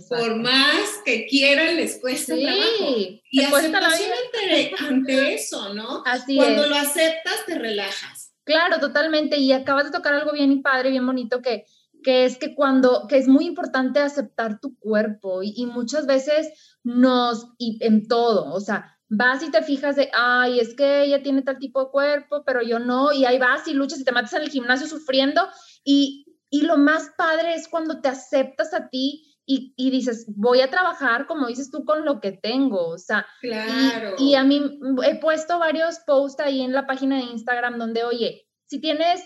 por 0.09 0.37
más 0.37 1.01
que 1.05 1.27
quieran 1.27 1.77
les 1.77 1.99
cuesta 1.99 2.35
trabajo. 2.37 2.97
Y 3.31 3.43
aceptación 3.43 4.11
ante, 4.25 4.75
ante, 4.79 5.35
eso, 5.35 5.73
¿no? 5.75 6.03
Así 6.05 6.37
Cuando 6.37 6.67
lo 6.67 6.77
aceptas 6.77 7.47
te 7.47 7.59
relajas. 7.59 8.33
Claro, 8.45 8.79
totalmente. 8.79 9.39
Y 9.39 9.53
acabas 9.53 9.85
de 9.85 9.91
tocar 9.91 10.15
algo 10.15 10.33
bien 10.33 10.63
padre, 10.63 10.91
bien 10.91 11.07
bonito 11.07 11.41
que 11.41 11.65
que 12.05 12.27
es 12.27 12.37
que 12.37 12.55
cuando, 12.55 13.07
que 13.09 13.17
es 13.17 13.27
muy 13.27 13.47
importante 13.47 13.99
aceptar 13.99 14.61
tu 14.61 14.79
cuerpo 14.79 15.43
y, 15.43 15.55
y 15.57 15.67
muchas 15.67 16.07
veces 16.07 16.77
nos, 16.85 17.49
y 17.59 17.79
en 17.81 18.07
todo, 18.07 18.53
o 18.53 18.61
sea, 18.61 18.94
vas 19.17 19.43
y 19.43 19.51
te 19.51 19.63
fijas 19.63 19.97
de, 19.97 20.11
ay, 20.13 20.61
es 20.61 20.75
que 20.75 21.03
ella 21.05 21.23
tiene 21.23 21.43
tal 21.43 21.59
tipo 21.59 21.85
de 21.85 21.91
cuerpo, 21.91 22.43
pero 22.45 22.63
yo 22.63 22.79
no, 22.79 23.13
y 23.13 23.25
ahí 23.25 23.39
vas 23.39 23.67
y 23.69 23.75
luchas 23.75 24.01
y 24.01 24.05
te 24.05 24.13
matas 24.13 24.35
en 24.35 24.43
el 24.43 24.51
gimnasio 24.51 24.87
sufriendo, 24.87 25.43
y, 25.85 26.27
y 26.51 26.63
lo 26.63 26.77
más 26.77 27.11
padre 27.17 27.55
es 27.55 27.69
cuando 27.69 28.01
te 28.01 28.09
aceptas 28.09 28.75
a 28.75 28.89
ti 28.89 29.31
y, 29.47 29.75
y, 29.77 29.91
dices, 29.91 30.25
voy 30.37 30.63
a 30.63 30.71
trabajar, 30.71 31.27
como 31.27 31.47
dices 31.47 31.71
tú, 31.71 31.85
con 31.85 32.05
lo 32.05 32.21
que 32.21 32.33
tengo, 32.33 32.89
o 32.89 32.99
sea, 32.99 33.27
claro. 33.41 34.15
y, 34.19 34.31
y 34.31 34.35
a 34.37 34.43
mí 34.43 34.81
he 35.05 35.17
puesto 35.17 35.59
varios 35.59 35.99
posts 36.07 36.41
ahí 36.41 36.63
en 36.63 36.73
la 36.73 36.87
página 36.87 37.17
de 37.17 37.25
Instagram 37.25 37.79
donde, 37.79 38.05
oye, 38.05 38.49
si 38.67 38.81
tienes, 38.81 39.23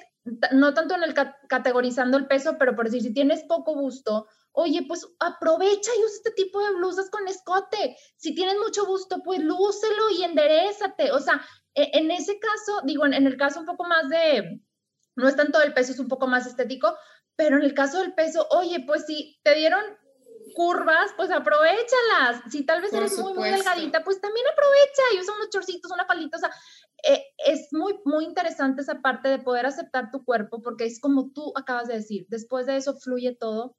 no 0.53 0.75
tanto 0.75 0.97
en 0.97 1.05
el 1.05 1.15
categorizando 1.49 2.17
el 2.19 2.27
peso, 2.27 2.57
pero 2.59 2.75
por 2.75 2.87
decir, 2.87 3.03
si 3.03 3.15
tienes 3.15 3.45
poco 3.45 3.75
gusto, 3.75 4.27
Oye, 4.61 4.85
pues 4.89 5.07
aprovecha 5.21 5.93
y 5.97 6.05
usa 6.05 6.17
este 6.17 6.33
tipo 6.33 6.61
de 6.61 6.75
blusas 6.75 7.09
con 7.11 7.29
escote. 7.29 7.97
Si 8.17 8.35
tienes 8.35 8.57
mucho 8.59 8.87
gusto, 8.87 9.23
pues 9.23 9.39
lúcelo 9.39 10.11
y 10.11 10.25
enderezate. 10.25 11.13
O 11.13 11.21
sea, 11.21 11.41
e, 11.77 11.97
en 11.97 12.11
ese 12.11 12.41
caso, 12.41 12.81
digo, 12.83 13.07
en 13.07 13.15
el 13.15 13.37
caso 13.37 13.61
un 13.61 13.67
poco 13.67 13.85
más 13.85 14.09
de, 14.09 14.61
no 15.15 15.29
es 15.29 15.37
tanto 15.37 15.63
el 15.63 15.75
peso, 15.75 15.93
es 15.93 16.01
un 16.01 16.09
poco 16.09 16.27
más 16.27 16.45
estético, 16.45 16.93
pero 17.37 17.57
en 17.57 17.63
el 17.63 17.73
caso 17.73 18.01
del 18.01 18.15
peso, 18.15 18.49
oye, 18.51 18.83
pues 18.85 19.07
si 19.07 19.39
te 19.45 19.55
dieron 19.55 19.81
curvas, 20.57 21.13
pues 21.17 21.31
aprovechalas. 21.31 22.43
Si 22.51 22.67
tal 22.67 22.83
vez 22.83 22.93
eres 22.93 23.17
muy, 23.17 23.35
muy 23.35 23.51
delgadita, 23.51 24.03
pues 24.03 24.21
también 24.21 24.45
aprovecha 24.49 25.03
y 25.15 25.21
usa 25.21 25.37
unos 25.37 25.51
chorcitos, 25.51 25.93
una 25.93 26.05
falita. 26.05 26.37
O 26.37 26.41
sea, 26.41 26.51
eh, 27.05 27.27
es 27.47 27.69
muy, 27.71 28.01
muy 28.05 28.25
interesante 28.25 28.83
esa 28.83 29.03
parte 29.03 29.29
de 29.29 29.39
poder 29.39 29.67
aceptar 29.67 30.11
tu 30.11 30.25
cuerpo, 30.25 30.63
porque 30.63 30.85
es 30.85 30.99
como 30.99 31.31
tú 31.31 31.53
acabas 31.55 31.87
de 31.87 31.95
decir, 31.95 32.27
después 32.29 32.67
de 32.67 32.75
eso 32.75 32.97
fluye 32.99 33.37
todo 33.37 33.78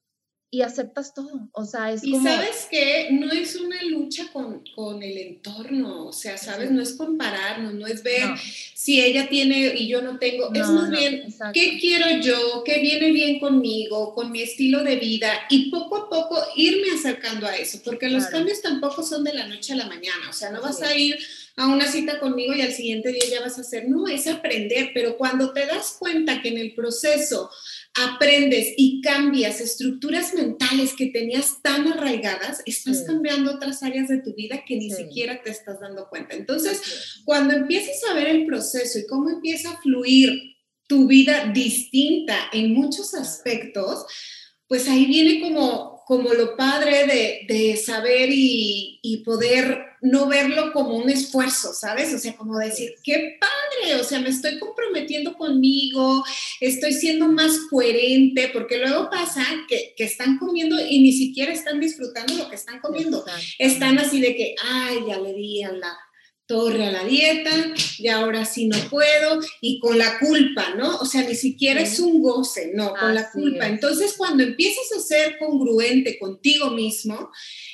y 0.51 0.61
aceptas 0.61 1.13
todo. 1.13 1.47
O 1.51 1.63
sea, 1.63 1.91
es 1.91 2.03
y 2.03 2.15
sabes 2.15 2.67
que 2.71 3.09
no 3.11 3.31
es 3.31 3.55
una 3.55 3.83
lucha 3.83 4.31
con, 4.33 4.63
con, 4.75 5.03
el 5.03 5.17
entorno, 5.17 6.07
o 6.07 6.13
sea, 6.13 6.37
sabes, 6.37 6.71
no 6.71 6.81
es 6.81 6.93
compararnos, 6.93 7.75
no 7.75 7.85
es 7.85 8.01
ver 8.01 8.29
si 8.73 8.99
ella 8.99 9.29
tiene 9.29 9.75
y 9.75 9.87
yo 9.87 10.01
no 10.01 10.17
tengo, 10.17 10.51
es 10.53 10.67
más 10.67 10.89
bien, 10.89 11.33
¿qué 11.53 11.77
quiero 11.79 12.19
yo? 12.21 12.63
¿Qué 12.65 12.79
viene 12.79 13.11
bien 13.11 13.39
conmigo, 13.39 14.15
con 14.15 14.31
mi 14.31 14.41
estilo 14.41 14.83
de 14.83 14.95
vida? 14.95 15.31
Y 15.49 15.69
poco 15.69 15.95
a 15.97 16.09
poco 16.09 16.41
irme 16.55 16.87
acercando 16.95 17.45
a 17.45 17.55
eso, 17.55 17.79
porque 17.83 18.09
los 18.09 18.25
cambios 18.25 18.61
tampoco 18.61 19.03
son 19.03 19.23
de 19.23 19.33
la 19.33 19.45
noche 19.45 19.73
a 19.73 19.77
la 19.77 19.85
mañana, 19.85 20.29
o 20.29 20.33
sea, 20.33 20.49
no 20.49 20.61
vas 20.61 20.81
a 20.81 20.95
ir 20.97 21.19
a 21.59 21.67
una 21.67 21.91
cita 21.91 22.19
conmigo 22.21 22.53
y 22.53 22.61
al 22.61 22.71
siguiente 22.71 23.11
día 23.11 23.25
ya 23.29 23.41
vas 23.41 23.57
a 23.57 23.61
hacer, 23.61 23.89
no, 23.89 24.07
es 24.07 24.27
aprender, 24.27 24.91
pero 24.93 25.17
cuando 25.17 25.51
te 25.51 25.65
das 25.65 25.97
cuenta 25.99 26.41
que 26.41 26.47
en 26.47 26.57
el 26.57 26.73
proceso 26.73 27.49
aprendes 27.95 28.73
y 28.77 29.01
cambias 29.01 29.59
estructuras 29.59 30.33
mentales 30.33 30.93
que 30.93 31.07
tenías 31.07 31.61
tan 31.61 31.85
arraigadas, 31.91 32.61
estás 32.65 33.03
cambiando 33.05 33.53
otras 33.53 33.83
áreas 33.83 34.07
de 34.07 34.21
tu 34.21 34.33
vida 34.35 34.63
que 34.65 34.77
ni 34.77 34.89
siquiera 34.89 35.43
te 35.43 35.49
estás 35.49 35.81
dando 35.81 36.07
cuenta. 36.07 36.33
Entonces, 36.33 37.21
cuando 37.25 37.53
empieces 37.53 38.01
a 38.09 38.13
ver 38.13 38.27
el 38.27 38.45
proceso 38.45 38.97
y 38.97 39.05
cómo 39.05 39.29
empieza 39.29 39.71
a 39.71 39.81
fluir 39.81 40.55
tu 40.87 41.07
vida 41.07 41.51
distinta 41.53 42.37
en 42.53 42.73
muchos 42.73 43.13
aspectos, 43.13 44.05
pues 44.65 44.87
ahí 44.87 45.05
viene 45.07 45.41
como, 45.41 46.03
como 46.07 46.33
lo 46.33 46.55
padre 46.55 47.05
de, 47.05 47.53
de 47.53 47.75
saber 47.75 48.29
y, 48.31 49.01
y 49.03 49.17
poder 49.25 49.88
no 50.01 50.27
verlo 50.27 50.71
como 50.73 50.95
un 50.95 51.09
esfuerzo, 51.09 51.73
¿sabes? 51.73 52.13
O 52.13 52.19
sea, 52.19 52.35
como 52.35 52.57
decir, 52.57 52.95
qué 53.03 53.37
padre 53.39 53.59
o 53.99 54.03
sea, 54.03 54.19
me 54.19 54.29
estoy 54.29 54.59
comprometiendo 54.59 55.33
conmigo, 55.35 56.23
estoy 56.59 56.93
siendo 56.93 57.27
más 57.27 57.57
coherente, 57.69 58.49
porque 58.53 58.77
luego 58.77 59.09
pasa 59.09 59.45
que, 59.67 59.93
que 59.95 60.03
están 60.03 60.37
comiendo 60.37 60.79
y 60.79 61.01
ni 61.01 61.13
siquiera 61.13 61.53
están 61.53 61.79
disfrutando 61.79 62.33
lo 62.35 62.49
que 62.49 62.55
están 62.55 62.79
comiendo. 62.79 63.23
Están 63.57 63.97
así 63.99 64.19
de 64.21 64.35
que, 64.35 64.55
ay, 64.63 64.99
ya 65.07 65.19
le 65.19 65.33
di 65.33 65.63
a 65.63 65.71
la 65.71 65.97
torre 66.49 66.87
a 66.87 66.91
la 66.91 67.03
dieta 67.03 67.51
y 67.99 68.07
ahora 68.07 68.43
sí 68.43 68.67
no 68.67 68.75
puedo 68.89 69.39
y 69.61 69.79
con 69.79 69.99
la 69.99 70.17
culpa, 70.17 70.73
¿no? 70.75 70.97
O 70.97 71.05
sea, 71.05 71.21
ni 71.21 71.35
siquiera 71.35 71.79
es 71.79 71.99
un 71.99 72.23
goce, 72.23 72.71
no, 72.73 72.95
con 72.95 73.13
la 73.13 73.31
culpa. 73.31 73.67
Entonces, 73.67 74.15
cuando 74.17 74.41
empiezas 74.41 74.91
a 74.97 74.99
ser 74.99 75.37
congruente 75.37 76.17
contigo 76.17 76.71
mismo, 76.71 77.29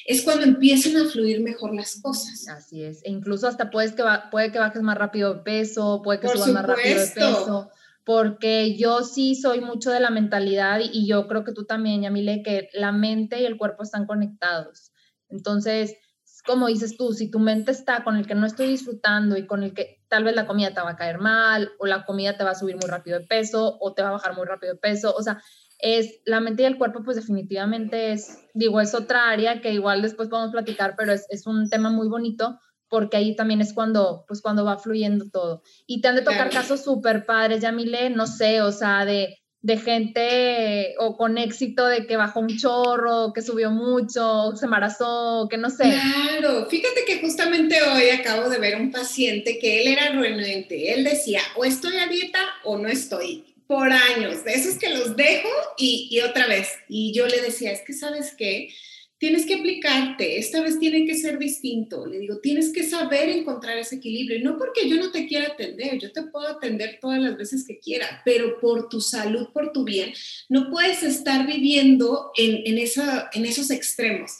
es 0.05 0.23
cuando 0.23 0.43
empiezan 0.43 0.97
a 0.97 1.09
fluir 1.09 1.39
mejor 1.39 1.73
las 1.73 2.01
cosas. 2.01 2.49
Así 2.49 2.83
es, 2.83 3.01
e 3.05 3.11
incluso 3.11 3.47
hasta 3.47 3.71
puedes 3.71 3.93
que 3.93 4.03
puede 4.29 4.51
que 4.51 4.59
bajes 4.59 4.81
más 4.81 4.97
rápido 4.97 5.35
de 5.35 5.39
peso, 5.43 6.01
puede 6.03 6.19
que 6.19 6.27
subas 6.27 6.49
más 6.49 6.65
rápido 6.65 6.99
de 6.99 7.07
peso 7.07 7.69
porque 8.03 8.77
yo 8.77 9.03
sí 9.03 9.33
soy 9.33 9.61
mucho 9.61 9.89
de 9.89 9.99
la 9.99 10.11
mentalidad 10.11 10.79
y 10.79 11.07
yo 11.07 11.27
creo 11.27 11.43
que 11.43 11.53
tú 11.53 11.65
también, 11.65 12.03
Yamile, 12.03 12.43
que 12.43 12.69
la 12.73 12.91
mente 12.91 13.41
y 13.41 13.45
el 13.45 13.57
cuerpo 13.57 13.81
están 13.81 14.05
conectados. 14.05 14.91
Entonces, 15.27 15.95
como 16.45 16.67
dices 16.67 16.97
tú, 16.97 17.13
si 17.13 17.29
tu 17.29 17.39
mente 17.39 17.71
está 17.71 18.03
con 18.03 18.15
el 18.17 18.27
que 18.27 18.35
no 18.35 18.45
estoy 18.45 18.67
disfrutando 18.67 19.37
y 19.37 19.45
con 19.45 19.63
el 19.63 19.73
que 19.73 20.01
tal 20.07 20.23
vez 20.23 20.35
la 20.35 20.45
comida 20.45 20.73
te 20.73 20.81
va 20.81 20.91
a 20.91 20.95
caer 20.95 21.19
mal 21.19 21.71
o 21.79 21.85
la 21.85 22.05
comida 22.05 22.37
te 22.37 22.43
va 22.43 22.51
a 22.51 22.55
subir 22.55 22.75
muy 22.75 22.89
rápido 22.89 23.19
de 23.19 23.25
peso 23.25 23.77
o 23.79 23.93
te 23.93 24.01
va 24.01 24.09
a 24.09 24.13
bajar 24.13 24.35
muy 24.35 24.45
rápido 24.45 24.73
de 24.73 24.79
peso, 24.79 25.13
o 25.15 25.21
sea, 25.21 25.41
es 25.79 26.21
la 26.25 26.39
mente 26.39 26.63
y 26.63 26.65
el 26.65 26.77
cuerpo 26.77 27.03
pues 27.03 27.17
definitivamente 27.17 28.11
es, 28.11 28.39
digo, 28.53 28.79
es 28.79 28.93
otra 28.95 29.29
área 29.29 29.61
que 29.61 29.73
igual 29.73 30.01
después 30.01 30.29
podemos 30.29 30.51
platicar, 30.51 30.95
pero 30.97 31.11
es, 31.11 31.25
es 31.29 31.47
un 31.47 31.69
tema 31.69 31.89
muy 31.89 32.07
bonito 32.07 32.59
porque 32.87 33.17
ahí 33.17 33.35
también 33.35 33.61
es 33.61 33.73
cuando, 33.73 34.25
pues 34.27 34.41
cuando 34.41 34.63
va 34.63 34.77
fluyendo 34.77 35.25
todo. 35.29 35.63
Y 35.85 36.01
te 36.01 36.07
han 36.07 36.15
de 36.15 36.21
tocar 36.21 36.49
casos 36.49 36.83
súper 36.83 37.25
padres, 37.25 37.61
Yamile, 37.61 38.09
no 38.09 38.27
sé, 38.27 38.61
o 38.61 38.71
sea, 38.71 39.05
de 39.05 39.37
de 39.65 39.77
gente 39.77 40.93
o 40.99 41.17
con 41.17 41.39
éxito 41.39 41.87
de 41.87 42.05
que 42.05 42.17
bajó 42.17 42.39
un 42.39 42.55
chorro, 42.55 43.33
que 43.33 43.41
subió 43.41 43.71
mucho, 43.71 44.55
se 44.55 44.65
embarazó, 44.65 45.47
que 45.49 45.57
no 45.57 45.71
sé. 45.71 45.85
Claro, 45.85 46.67
fíjate 46.69 47.03
que 47.07 47.19
justamente 47.19 47.81
hoy 47.81 48.09
acabo 48.09 48.47
de 48.47 48.59
ver 48.59 48.79
un 48.79 48.91
paciente 48.91 49.57
que 49.57 49.81
él 49.81 49.87
era 49.87 50.11
renuente. 50.11 50.93
Él 50.93 51.03
decía, 51.03 51.41
o 51.55 51.65
estoy 51.65 51.97
a 51.97 52.05
dieta 52.05 52.39
o 52.63 52.77
no 52.77 52.87
estoy. 52.87 53.43
Por 53.65 53.91
años, 53.91 54.43
de 54.43 54.53
esos 54.53 54.77
que 54.77 54.89
los 54.89 55.15
dejo 55.15 55.49
y, 55.79 56.09
y 56.11 56.21
otra 56.21 56.45
vez. 56.45 56.69
Y 56.87 57.11
yo 57.13 57.25
le 57.25 57.41
decía, 57.41 57.71
es 57.71 57.81
que 57.81 57.93
sabes 57.93 58.35
qué, 58.37 58.69
tienes 59.17 59.45
que 59.45 59.55
aplicarte, 59.55 60.37
esta 60.37 60.61
vez 60.61 60.77
tiene 60.77 61.05
que 61.05 61.15
ser 61.15 61.39
distinto. 61.39 62.05
Le 62.05 62.19
digo, 62.19 62.39
tienes 62.39 62.73
que 62.73 62.83
saber 62.83 63.29
encontrar 63.29 63.77
ese 63.77 63.95
equilibrio. 63.95 64.39
Y 64.39 64.43
no 64.43 64.57
porque 64.57 64.89
yo 64.89 64.97
no 64.97 65.11
te 65.11 65.25
quiera 65.25 65.53
atender, 65.53 65.97
yo 65.99 66.11
te 66.11 66.23
puedo 66.23 66.47
atender 66.47 66.99
todas 66.99 67.21
las 67.21 67.37
veces 67.37 67.65
que 67.65 67.79
quiera, 67.79 68.21
pero 68.25 68.59
por 68.59 68.89
tu 68.89 68.99
salud, 68.99 69.47
por 69.53 69.71
tu 69.71 69.85
bien, 69.85 70.13
no 70.49 70.69
puedes 70.69 71.01
estar 71.03 71.47
viviendo 71.47 72.31
en, 72.35 72.61
en, 72.65 72.77
esa, 72.77 73.29
en 73.33 73.45
esos 73.45 73.71
extremos. 73.71 74.31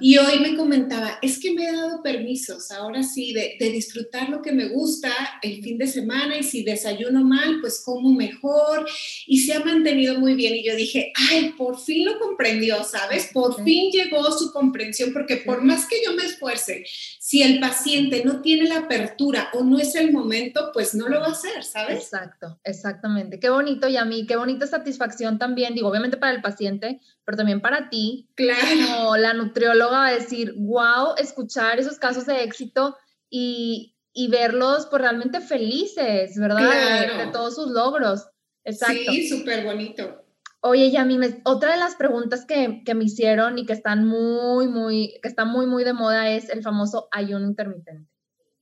Y 0.00 0.18
hoy 0.18 0.40
me 0.40 0.56
comentaba, 0.56 1.18
es 1.22 1.38
que 1.38 1.52
me 1.52 1.64
he 1.64 1.72
dado 1.72 2.02
permisos, 2.02 2.70
ahora 2.70 3.02
sí, 3.02 3.32
de, 3.32 3.56
de, 3.58 3.70
disfrutar 3.70 4.28
lo 4.28 4.40
que 4.40 4.52
me 4.52 4.68
gusta 4.68 5.12
el 5.42 5.62
fin 5.62 5.78
de 5.78 5.86
semana 5.86 6.38
y 6.38 6.42
si 6.42 6.64
desayuno 6.64 7.22
mal, 7.22 7.58
pues 7.60 7.82
como 7.84 8.14
mejor. 8.14 8.86
Y 9.26 9.40
se 9.40 9.54
ha 9.54 9.60
mantenido 9.60 10.18
muy 10.18 10.34
bien. 10.34 10.54
Y 10.54 10.64
yo 10.64 10.74
dije, 10.74 11.12
ay, 11.30 11.54
por 11.56 11.80
fin 11.80 12.04
lo 12.04 12.18
comprendió, 12.18 12.82
¿sabes? 12.84 13.30
Por 13.32 13.62
fin 13.62 13.90
llegó 13.90 14.17
su 14.32 14.52
comprensión, 14.52 15.12
porque 15.12 15.36
por 15.38 15.62
más 15.62 15.86
que 15.86 15.96
yo 16.04 16.12
me 16.14 16.24
esfuerce, 16.24 16.84
si 17.18 17.42
el 17.42 17.60
paciente 17.60 18.22
no 18.24 18.40
tiene 18.40 18.68
la 18.68 18.78
apertura 18.78 19.50
o 19.54 19.62
no 19.62 19.78
es 19.78 19.94
el 19.94 20.12
momento, 20.12 20.70
pues 20.72 20.94
no 20.94 21.08
lo 21.08 21.20
va 21.20 21.26
a 21.26 21.32
hacer, 21.32 21.64
¿sabes? 21.64 21.98
Exacto, 21.98 22.58
exactamente. 22.64 23.40
Qué 23.40 23.50
bonito, 23.50 23.88
y 23.88 23.96
a 23.96 24.04
mí, 24.04 24.26
qué 24.26 24.36
bonita 24.36 24.66
satisfacción 24.66 25.38
también, 25.38 25.74
digo, 25.74 25.88
obviamente 25.88 26.16
para 26.16 26.32
el 26.32 26.42
paciente, 26.42 27.00
pero 27.24 27.36
también 27.36 27.60
para 27.60 27.90
ti. 27.90 28.28
Claro. 28.34 28.60
Como 28.86 29.16
la 29.16 29.34
nutrióloga 29.34 29.98
va 29.98 30.06
a 30.08 30.14
decir, 30.14 30.54
wow, 30.56 31.14
escuchar 31.18 31.78
esos 31.78 31.98
casos 31.98 32.26
de 32.26 32.42
éxito 32.42 32.96
y, 33.30 33.94
y 34.12 34.28
verlos 34.28 34.86
pues 34.86 35.02
realmente 35.02 35.40
felices, 35.40 36.38
¿verdad? 36.38 37.08
De, 37.18 37.24
de, 37.24 37.32
todos 37.32 37.54
sus 37.54 37.70
logros. 37.70 38.28
Exacto. 38.64 39.12
Sí, 39.12 39.28
súper 39.28 39.64
bonito. 39.64 40.24
Oye, 40.60 40.90
Yami, 40.90 41.18
otra 41.44 41.72
de 41.72 41.78
las 41.78 41.94
preguntas 41.94 42.44
que, 42.44 42.82
me 42.94 43.04
hicieron 43.04 43.58
y 43.58 43.66
que 43.66 43.72
están 43.72 44.04
muy, 44.04 44.66
muy, 44.66 45.18
que 45.22 45.28
está 45.28 45.44
muy, 45.44 45.66
muy 45.66 45.84
de 45.84 45.92
moda 45.92 46.30
es 46.30 46.48
el 46.48 46.62
famoso 46.62 47.08
ayuno 47.12 47.46
intermitente. 47.46 48.10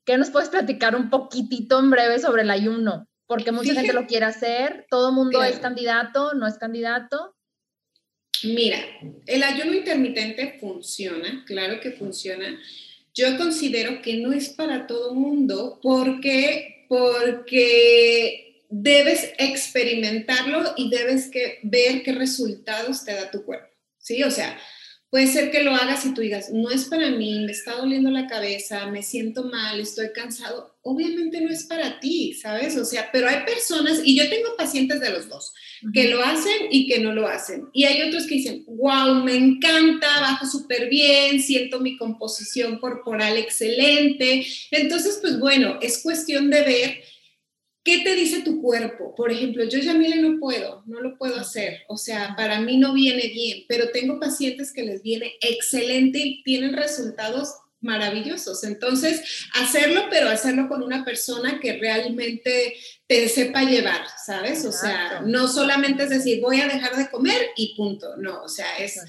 ¿Qué 0.05 0.19
nos 0.19 0.31
puedes 0.31 0.51
platicar 0.51 0.95
un 0.95 1.09
poquitito 1.09 1.79
en 1.79 1.91
breve 1.91 2.19
sobre 2.19 2.43
el 2.43 2.51
ayuno? 2.51 3.09
Porque 3.27 3.51
mucha 3.51 3.75
gente 3.75 3.95
lo 3.95 4.07
quiere 4.07 4.27
hacer, 4.27 4.87
todo 4.91 5.11
mundo 5.11 5.43
es 5.43 5.59
candidato, 5.59 6.35
no 6.35 6.47
es 6.47 6.59
candidato. 6.59 7.35
Mira, 8.45 8.79
el 9.27 9.43
ayuno 9.43 9.73
intermitente 9.73 10.59
funciona, 10.61 11.45
claro 11.47 11.81
que 11.81 11.93
funciona. 11.93 12.61
Yo 13.15 13.37
considero 13.39 14.03
que 14.03 14.19
no 14.19 14.33
es 14.33 14.51
para 14.51 14.87
todo 14.87 15.15
mundo 15.15 15.81
porque, 15.83 16.85
porque 16.89 18.46
debes 18.83 19.33
experimentarlo 19.39 20.75
y 20.77 20.91
debes 20.91 21.31
que 21.31 21.61
ver 21.63 22.03
qué 22.03 22.13
resultados 22.13 23.05
te 23.05 23.15
da 23.15 23.31
tu 23.31 23.45
cuerpo, 23.45 23.69
¿sí? 23.99 24.23
O 24.23 24.31
sea, 24.31 24.59
puede 25.09 25.29
ser 25.29 25.51
que 25.51 25.63
lo 25.63 25.75
hagas 25.75 26.05
y 26.05 26.13
tú 26.13 26.21
digas, 26.21 26.51
no 26.53 26.71
es 26.71 26.85
para 26.87 27.11
mí, 27.11 27.45
me 27.47 27.53
está 27.53 27.73
doliendo 27.73 28.11
la 28.11 28.27
cabeza, 28.27 28.87
me 28.87 29.03
siento 29.03 29.45
mal, 29.45 29.81
estoy 29.81 30.13
cansado. 30.13 30.77
Obviamente 30.83 31.41
no 31.41 31.51
es 31.51 31.65
para 31.65 32.01
ti, 32.01 32.35
¿sabes? 32.35 32.77
O 32.77 32.85
sea, 32.85 33.09
pero 33.13 33.29
hay 33.29 33.45
personas, 33.47 34.01
y 34.05 34.17
yo 34.17 34.29
tengo 34.29 34.57
pacientes 34.57 35.01
de 35.01 35.11
los 35.11 35.29
dos, 35.29 35.53
que 35.95 36.09
lo 36.09 36.23
hacen 36.23 36.69
y 36.71 36.87
que 36.87 37.01
no 37.01 37.13
lo 37.13 37.27
hacen. 37.29 37.69
Y 37.73 37.85
hay 37.85 38.03
otros 38.03 38.27
que 38.27 38.37
dicen, 38.37 38.65
wow, 38.67 39.25
me 39.25 39.37
encanta, 39.37 40.21
bajo 40.21 40.45
súper 40.45 40.89
bien, 40.89 41.41
siento 41.41 41.81
mi 41.81 41.97
composición 41.97 42.79
corporal 42.79 43.39
excelente. 43.39 44.47
Entonces, 44.71 45.19
pues 45.21 45.39
bueno, 45.39 45.79
es 45.81 46.03
cuestión 46.03 46.51
de 46.51 46.63
ver 46.63 47.16
¿Qué 47.87 48.01
te 48.01 48.17
dice 48.17 48.43
tu 48.43 48.61
cuerpo? 48.61 49.15
Por 49.15 49.31
ejemplo, 49.31 49.63
yo 49.63 49.79
ya 49.79 49.93
Yamile 49.93 50.17
no 50.17 50.41
puedo, 50.41 50.83
no 50.87 51.01
lo 51.01 51.17
puedo 51.17 51.37
hacer. 51.37 51.83
O 51.87 51.97
sea, 51.97 52.35
para 52.37 52.61
mí 52.61 52.79
no 52.79 52.93
viene 52.93 53.29
bien, 53.29 53.65
pero 53.69 53.91
tengo 53.93 54.19
pacientes 54.19 54.73
que 54.73 54.83
les 54.83 55.03
viene 55.03 55.35
excelente 55.41 56.19
y 56.19 56.43
tienen 56.43 56.73
resultados 56.73 57.55
maravillosos. 57.87 58.63
Entonces, 58.65 59.49
hacerlo, 59.55 60.03
pero 60.11 60.29
hacerlo 60.29 60.69
con 60.69 60.83
una 60.83 61.05
persona 61.05 61.59
que 61.61 61.79
realmente 61.79 62.77
te 63.07 63.29
sepa 63.29 63.63
llevar, 63.63 64.05
¿sabes? 64.25 64.65
O 64.67 64.73
sea, 64.73 65.23
no 65.25 65.47
solamente 65.47 66.03
es 66.03 66.11
decir, 66.11 66.41
voy 66.43 66.61
a 66.61 66.67
dejar 66.67 66.97
de 66.97 67.09
comer 67.09 67.51
y 67.57 67.77
punto. 67.77 68.17
No, 68.17 68.43
o 68.43 68.49
sea, 68.49 68.79
es, 68.79 69.01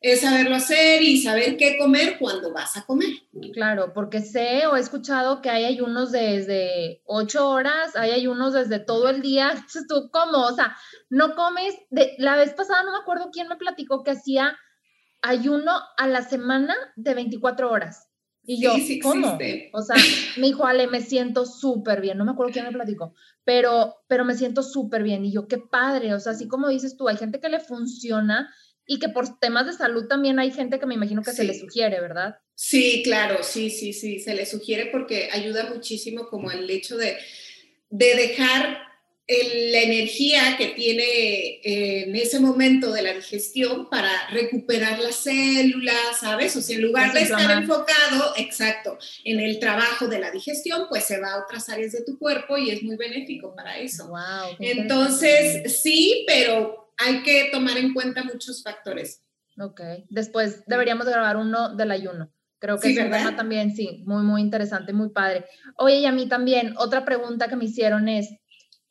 es 0.00 0.20
saberlo 0.20 0.54
hacer 0.54 1.02
y 1.02 1.22
saber 1.22 1.56
qué 1.56 1.78
comer 1.78 2.18
cuando 2.18 2.52
vas 2.52 2.76
a 2.76 2.84
comer. 2.84 3.08
Claro, 3.54 3.94
porque 3.94 4.20
sé 4.20 4.66
o 4.66 4.76
he 4.76 4.80
escuchado 4.80 5.40
que 5.40 5.48
hay 5.48 5.64
ayunos 5.64 6.12
desde 6.12 7.00
ocho 7.06 7.48
horas, 7.48 7.96
hay 7.96 8.10
ayunos 8.10 8.52
desde 8.52 8.78
todo 8.78 9.08
el 9.08 9.22
día. 9.22 9.50
Entonces, 9.54 9.86
¿tú 9.88 10.10
cómo? 10.12 10.46
O 10.46 10.54
sea, 10.54 10.76
no 11.08 11.34
comes. 11.34 11.74
De, 11.88 12.14
la 12.18 12.36
vez 12.36 12.52
pasada 12.52 12.82
no 12.82 12.92
me 12.92 12.98
acuerdo 12.98 13.30
quién 13.32 13.48
me 13.48 13.56
platicó 13.56 14.04
que 14.04 14.10
hacía 14.10 14.58
ayuno 15.22 15.72
a 15.96 16.06
la 16.06 16.22
semana 16.22 16.76
de 16.94 17.14
24 17.14 17.70
horas. 17.70 18.05
Y 18.46 18.62
yo, 18.62 18.72
¿cómo? 19.02 19.38
O 19.72 19.82
sea, 19.82 19.96
me 20.36 20.46
dijo, 20.46 20.66
Ale, 20.66 20.86
me 20.86 21.00
siento 21.00 21.46
súper 21.46 22.00
bien. 22.00 22.16
No 22.16 22.24
me 22.24 22.30
acuerdo 22.30 22.52
quién 22.52 22.64
me 22.64 22.72
platicó, 22.72 23.14
pero, 23.44 23.96
pero 24.08 24.24
me 24.24 24.36
siento 24.36 24.62
súper 24.62 25.02
bien. 25.02 25.24
Y 25.24 25.32
yo, 25.32 25.48
qué 25.48 25.58
padre. 25.58 26.14
O 26.14 26.20
sea, 26.20 26.32
así 26.32 26.46
como 26.46 26.68
dices 26.68 26.96
tú, 26.96 27.08
hay 27.08 27.16
gente 27.16 27.40
que 27.40 27.48
le 27.48 27.58
funciona 27.60 28.48
y 28.86 29.00
que 29.00 29.08
por 29.08 29.38
temas 29.40 29.66
de 29.66 29.72
salud 29.72 30.06
también 30.06 30.38
hay 30.38 30.52
gente 30.52 30.78
que 30.78 30.86
me 30.86 30.94
imagino 30.94 31.22
que 31.22 31.32
se 31.32 31.44
le 31.44 31.58
sugiere, 31.58 32.00
¿verdad? 32.00 32.36
Sí, 32.54 33.02
claro, 33.04 33.42
sí, 33.42 33.68
sí, 33.68 33.92
sí, 33.92 34.20
se 34.20 34.34
le 34.34 34.46
sugiere 34.46 34.86
porque 34.86 35.28
ayuda 35.32 35.68
muchísimo 35.68 36.28
como 36.28 36.52
el 36.52 36.70
hecho 36.70 36.96
de, 36.96 37.16
de 37.90 38.14
dejar 38.14 38.85
la 39.28 39.80
energía 39.80 40.56
que 40.56 40.68
tiene 40.68 41.02
eh, 41.02 42.04
en 42.04 42.14
ese 42.14 42.38
momento 42.38 42.92
de 42.92 43.02
la 43.02 43.12
digestión 43.12 43.90
para 43.90 44.28
recuperar 44.30 45.00
las 45.00 45.16
células, 45.16 46.20
¿sabes? 46.20 46.54
O 46.54 46.62
sea, 46.62 46.76
en 46.76 46.82
lugar 46.82 47.12
de 47.12 47.22
estar 47.22 47.50
enfocado, 47.50 48.34
exacto, 48.36 48.98
en 49.24 49.40
el 49.40 49.58
trabajo 49.58 50.06
de 50.06 50.20
la 50.20 50.30
digestión, 50.30 50.86
pues 50.88 51.04
se 51.04 51.20
va 51.20 51.32
a 51.32 51.42
otras 51.42 51.68
áreas 51.68 51.92
de 51.92 52.04
tu 52.04 52.18
cuerpo 52.18 52.56
y 52.56 52.70
es 52.70 52.84
muy 52.84 52.96
benéfico 52.96 53.54
para 53.56 53.78
eso. 53.78 54.06
Wow, 54.08 54.56
Entonces, 54.60 55.82
sí, 55.82 56.24
pero 56.28 56.92
hay 56.96 57.22
que 57.24 57.48
tomar 57.50 57.76
en 57.78 57.94
cuenta 57.94 58.22
muchos 58.22 58.62
factores. 58.62 59.24
Ok, 59.58 59.80
después 60.08 60.64
deberíamos 60.66 61.06
grabar 61.06 61.36
uno 61.36 61.74
del 61.74 61.90
ayuno. 61.90 62.30
Creo 62.58 62.78
que 62.78 62.90
es 62.90 62.98
un 62.98 63.10
tema 63.10 63.36
también, 63.36 63.74
sí, 63.74 64.02
muy, 64.06 64.22
muy 64.22 64.40
interesante, 64.40 64.92
muy 64.92 65.10
padre. 65.10 65.44
Oye, 65.76 65.98
y 65.98 66.06
a 66.06 66.12
mí 66.12 66.26
también, 66.26 66.74
otra 66.78 67.04
pregunta 67.04 67.48
que 67.48 67.56
me 67.56 67.66
hicieron 67.66 68.08
es, 68.08 68.30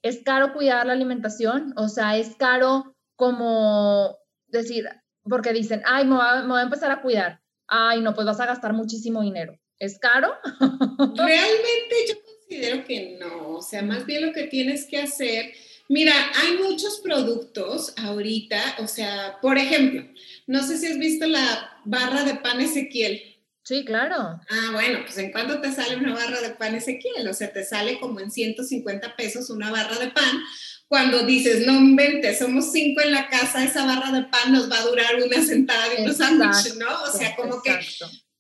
es 0.06 0.22
caro 0.24 0.54
cuidar 0.54 0.86
la 0.86 0.94
alimentación, 0.94 1.74
o 1.78 1.90
sea, 1.90 2.16
es 2.16 2.36
caro 2.36 2.96
como 3.16 4.16
decir, 4.46 4.88
porque 5.24 5.52
dicen, 5.52 5.82
ay, 5.84 6.06
me 6.06 6.16
voy, 6.16 6.60
a, 6.60 6.62
empezar 6.62 6.92
a 6.92 7.02
cuidar, 7.02 7.42
ay, 7.68 8.02
no, 8.02 8.14
pues 8.14 8.28
vas 8.28 8.40
a 8.40 8.46
gastar 8.46 8.74
muchísimo 8.74 9.24
dinero. 9.24 9.60
¿Es 9.80 9.98
caro? 9.98 10.32
Realmente 11.16 11.96
yo 12.08 12.16
considero 12.24 12.86
que 12.86 13.18
no, 13.20 13.56
o 13.56 13.62
sea, 13.64 13.82
más 13.82 14.06
bien 14.06 14.28
lo 14.28 14.32
que 14.32 14.44
tienes 14.44 14.86
que 14.86 15.00
hacer, 15.00 15.54
mira, 15.90 16.14
hay 16.36 16.56
muchos 16.58 17.00
productos 17.00 17.92
ahorita, 17.98 18.76
o 18.78 18.88
sea, 18.88 19.40
por 19.42 19.58
ejemplo, 19.58 20.04
no 20.46 20.62
sé 20.62 20.78
si 20.78 20.86
has 20.86 21.00
visto 21.00 21.26
la 21.26 21.82
barra 21.84 22.24
de 22.24 22.36
pan 22.36 22.62
Ezequiel. 22.62 23.35
Sí, 23.66 23.84
claro. 23.84 24.40
Ah, 24.48 24.70
bueno, 24.74 25.00
pues 25.04 25.18
¿en 25.18 25.32
cuánto 25.32 25.60
te 25.60 25.72
sale 25.72 25.96
una 25.96 26.14
barra 26.14 26.40
de 26.40 26.52
pan 26.52 26.76
Ezequiel? 26.76 27.28
O 27.28 27.34
sea, 27.34 27.52
te 27.52 27.66
sale 27.66 28.00
como 28.00 28.20
en 28.20 28.30
150 28.30 29.16
pesos 29.16 29.50
una 29.50 29.72
barra 29.72 29.98
de 29.98 30.10
pan. 30.10 30.44
Cuando 30.88 31.26
dices, 31.26 31.66
no 31.66 31.74
inventes, 31.74 32.38
somos 32.38 32.72
cinco 32.72 33.02
en 33.02 33.12
la 33.12 33.28
casa, 33.28 33.64
esa 33.64 33.88
barra 33.88 34.12
de 34.12 34.26
pan 34.26 34.52
nos 34.52 34.72
va 34.72 34.78
a 34.78 34.86
durar 34.86 35.16
una 35.16 35.42
sentada 35.44 35.90
de 35.90 36.04
unos 36.04 36.18
sándwiches, 36.18 36.78
¿no? 36.78 37.02
O 37.02 37.12
sea, 37.12 37.36
como 37.36 37.60
que 37.64 37.72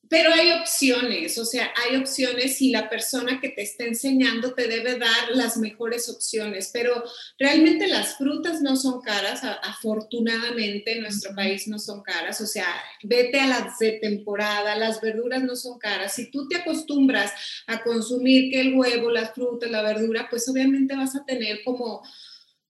pero 0.09 0.33
hay 0.33 0.51
opciones, 0.51 1.37
o 1.37 1.45
sea, 1.45 1.71
hay 1.83 1.95
opciones 1.95 2.61
y 2.61 2.69
la 2.69 2.89
persona 2.89 3.39
que 3.39 3.49
te 3.49 3.63
está 3.63 3.85
enseñando 3.85 4.53
te 4.53 4.67
debe 4.67 4.97
dar 4.97 5.31
las 5.33 5.57
mejores 5.57 6.09
opciones, 6.09 6.69
pero 6.71 7.03
realmente 7.39 7.87
las 7.87 8.17
frutas 8.17 8.61
no 8.61 8.75
son 8.75 9.01
caras, 9.01 9.41
afortunadamente 9.43 10.93
en 10.93 11.01
nuestro 11.01 11.33
país 11.33 11.67
no 11.67 11.79
son 11.79 12.03
caras, 12.03 12.39
o 12.41 12.45
sea, 12.45 12.67
vete 13.03 13.39
a 13.39 13.47
las 13.47 13.79
de 13.79 13.93
temporada, 13.93 14.75
las 14.75 15.01
verduras 15.01 15.43
no 15.43 15.55
son 15.55 15.79
caras, 15.79 16.13
si 16.13 16.29
tú 16.29 16.47
te 16.47 16.57
acostumbras 16.57 17.31
a 17.67 17.81
consumir 17.81 18.51
que 18.51 18.61
el 18.61 18.75
huevo, 18.75 19.11
las 19.11 19.33
frutas, 19.33 19.71
la 19.71 19.81
verdura, 19.81 20.27
pues 20.29 20.47
obviamente 20.49 20.95
vas 20.95 21.15
a 21.15 21.25
tener 21.25 21.63
como 21.63 22.03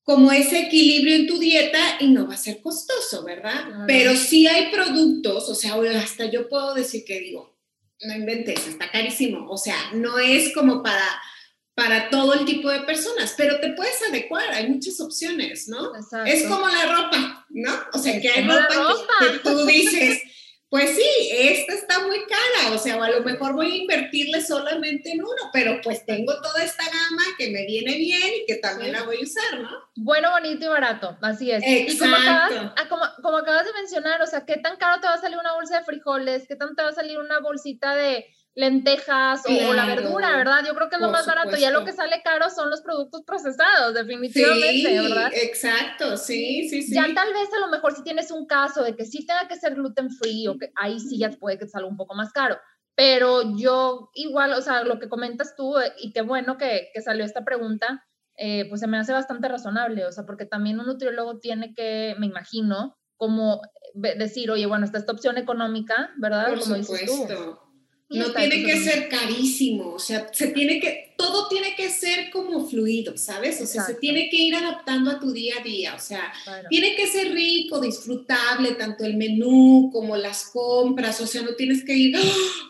como 0.05 0.31
ese 0.31 0.59
equilibrio 0.59 1.15
en 1.15 1.27
tu 1.27 1.39
dieta 1.39 1.97
y 1.99 2.07
no 2.07 2.27
va 2.27 2.35
a 2.35 2.37
ser 2.37 2.61
costoso, 2.61 3.23
¿verdad? 3.23 3.85
Pero 3.87 4.15
sí 4.15 4.45
hay 4.45 4.71
productos, 4.71 5.49
o 5.49 5.55
sea, 5.55 5.75
hasta 5.99 6.25
yo 6.29 6.47
puedo 6.47 6.75
decir 6.75 7.03
que 7.03 7.19
digo, 7.19 7.57
no 8.01 8.15
inventes, 8.15 8.67
está 8.67 8.91
carísimo, 8.91 9.49
o 9.49 9.57
sea, 9.57 9.75
no 9.93 10.19
es 10.19 10.53
como 10.53 10.83
para 10.83 11.03
para 11.75 12.09
todo 12.09 12.33
el 12.33 12.45
tipo 12.45 12.69
de 12.69 12.79
personas, 12.81 13.33
pero 13.37 13.59
te 13.59 13.73
puedes 13.73 14.01
adecuar, 14.07 14.49
hay 14.53 14.69
muchas 14.69 14.97
opciones, 15.01 15.67
¿no? 15.67 15.91
Es 16.25 16.43
como 16.43 16.69
la 16.69 16.95
ropa, 16.95 17.45
¿no? 17.49 17.73
O 17.93 17.99
sea, 17.99 18.19
que 18.21 18.29
hay 18.29 18.47
ropa, 18.47 18.95
Que, 19.19 19.31
que, 19.33 19.39
tú 19.39 19.65
dices, 19.65 20.21
pues 20.75 20.93
sí, 20.93 21.29
esta 21.31 21.73
está 21.73 21.99
muy 22.05 22.17
cara, 22.25 22.75
o 22.75 22.77
sea, 22.77 23.01
a 23.01 23.09
lo 23.09 23.21
mejor 23.21 23.53
voy 23.53 23.71
a 23.71 23.75
invertirle 23.77 24.41
solamente 24.41 25.09
en 25.09 25.21
uno, 25.21 25.49
pero 25.53 25.79
pues 25.81 26.05
tengo 26.05 26.33
toda 26.41 26.61
esta 26.65 26.83
gama 26.83 27.23
que 27.38 27.49
me 27.49 27.65
viene 27.65 27.95
bien 27.95 28.33
y 28.41 28.45
que 28.45 28.55
también 28.55 28.91
la 28.91 29.03
voy 29.03 29.19
a 29.21 29.23
usar, 29.23 29.61
¿no? 29.61 29.69
Bueno, 29.95 30.31
bonito 30.31 30.65
y 30.65 30.67
barato, 30.67 31.17
así 31.21 31.49
es. 31.49 31.63
Exacto. 31.65 31.93
Y 31.93 31.97
como 31.97 32.15
acabas, 32.17 32.73
ah, 32.75 32.89
como, 32.89 33.03
como 33.23 33.38
acabas 33.38 33.65
de 33.65 33.71
mencionar, 33.71 34.21
o 34.21 34.27
sea, 34.27 34.45
¿qué 34.45 34.57
tan 34.57 34.75
caro 34.75 34.99
te 34.99 35.07
va 35.07 35.13
a 35.13 35.21
salir 35.21 35.38
una 35.38 35.53
bolsa 35.53 35.79
de 35.79 35.85
frijoles? 35.85 36.45
¿Qué 36.45 36.57
tan 36.57 36.75
te 36.75 36.83
va 36.83 36.89
a 36.89 36.93
salir 36.93 37.19
una 37.19 37.39
bolsita 37.39 37.95
de, 37.95 38.25
lentejas 38.55 39.43
o, 39.45 39.73
la 39.73 39.85
verdura, 39.85 40.35
¿verdad? 40.37 40.63
Yo 40.65 40.73
creo 40.73 40.89
que 40.89 40.95
es 40.95 41.01
lo 41.01 41.09
más 41.09 41.27
barato. 41.27 41.57
Ya 41.57 41.71
lo 41.71 41.83
que 41.83 41.91
sale 41.91 42.21
caro 42.23 42.49
son 42.49 42.69
los 42.69 42.81
productos 42.81 43.23
procesados, 43.23 43.93
definitivamente, 43.93 44.89
sí, 44.89 45.09
¿verdad? 45.09 45.31
Exacto, 45.33 46.17
sí, 46.17 46.69
sí, 46.69 46.81
sí. 46.81 46.95
Ya 46.95 47.13
tal 47.13 47.33
vez 47.33 47.49
a 47.53 47.59
lo 47.59 47.67
mejor 47.67 47.93
si 47.93 48.03
tienes 48.03 48.31
un 48.31 48.47
caso 48.47 48.83
de 48.83 48.95
que 48.95 49.05
sí 49.05 49.25
tenga 49.25 49.47
que 49.47 49.57
ser 49.57 49.75
gluten 49.75 50.09
free 50.09 50.47
o 50.47 50.57
que 50.57 50.71
ahí 50.75 50.99
sí 50.99 51.19
ya 51.19 51.29
puede 51.31 51.59
que 51.59 51.67
salga 51.67 51.87
un 51.87 51.97
poco 51.97 52.15
más 52.15 52.31
caro. 52.31 52.57
Pero 52.95 53.57
yo 53.57 54.09
igual, 54.13 54.53
o 54.53 54.61
sea, 54.61 54.83
lo 54.83 54.99
que 54.99 55.09
comentas 55.09 55.53
tú, 55.57 55.77
eh, 55.77 55.93
y 55.97 56.13
qué 56.13 56.21
bueno 56.21 56.57
que, 56.57 56.91
que 56.93 57.01
salió 57.01 57.25
esta 57.25 57.43
pregunta, 57.43 58.05
eh, 58.37 58.67
pues 58.69 58.79
se 58.79 58.87
me 58.87 58.97
hace 58.97 59.11
bastante 59.11 59.49
razonable, 59.49 60.05
o 60.05 60.11
sea, 60.13 60.25
porque 60.25 60.45
también 60.45 60.79
un 60.79 60.85
nutriólogo 60.85 61.39
tiene 61.39 61.73
que, 61.73 62.15
me 62.19 62.25
imagino, 62.25 62.97
como 63.17 63.61
decir, 63.93 64.49
oye, 64.49 64.65
bueno, 64.65 64.85
está 64.85 64.97
esta 64.97 65.11
opción 65.11 65.37
económica, 65.37 66.11
¿verdad? 66.17 66.49
Por 66.49 66.59
como 66.59 66.75
supuesto. 66.75 67.13
Dices 67.13 67.27
tú. 67.27 67.64
No 68.07 68.31
tiene 68.33 68.63
que 68.63 68.79
ser 68.79 69.09
carísimo, 69.09 69.93
o 69.93 69.99
sea, 69.99 70.29
se 70.31 70.47
tiene 70.49 70.79
que, 70.79 71.15
todo 71.17 71.47
tiene 71.47 71.75
que 71.75 71.89
ser 71.89 72.29
como 72.29 72.67
fluido, 72.67 73.17
¿sabes? 73.17 73.59
O 73.61 73.65
sea, 73.65 73.83
se 73.83 73.95
tiene 73.95 74.29
que 74.29 74.37
ir 74.37 74.55
adaptando 74.55 75.09
a 75.09 75.19
tu 75.19 75.31
día 75.31 75.55
a 75.59 75.63
día, 75.63 75.95
o 75.95 75.99
sea, 75.99 76.31
tiene 76.69 76.95
que 76.95 77.07
ser 77.07 77.31
rico, 77.33 77.79
disfrutable, 77.79 78.73
tanto 78.73 79.05
el 79.05 79.17
menú 79.17 79.89
como 79.91 80.17
las 80.17 80.51
compras, 80.51 81.19
o 81.19 81.25
sea, 81.25 81.41
no 81.41 81.55
tienes 81.55 81.83
que 81.83 81.95
ir 81.95 82.15
¡ah! 82.15 82.21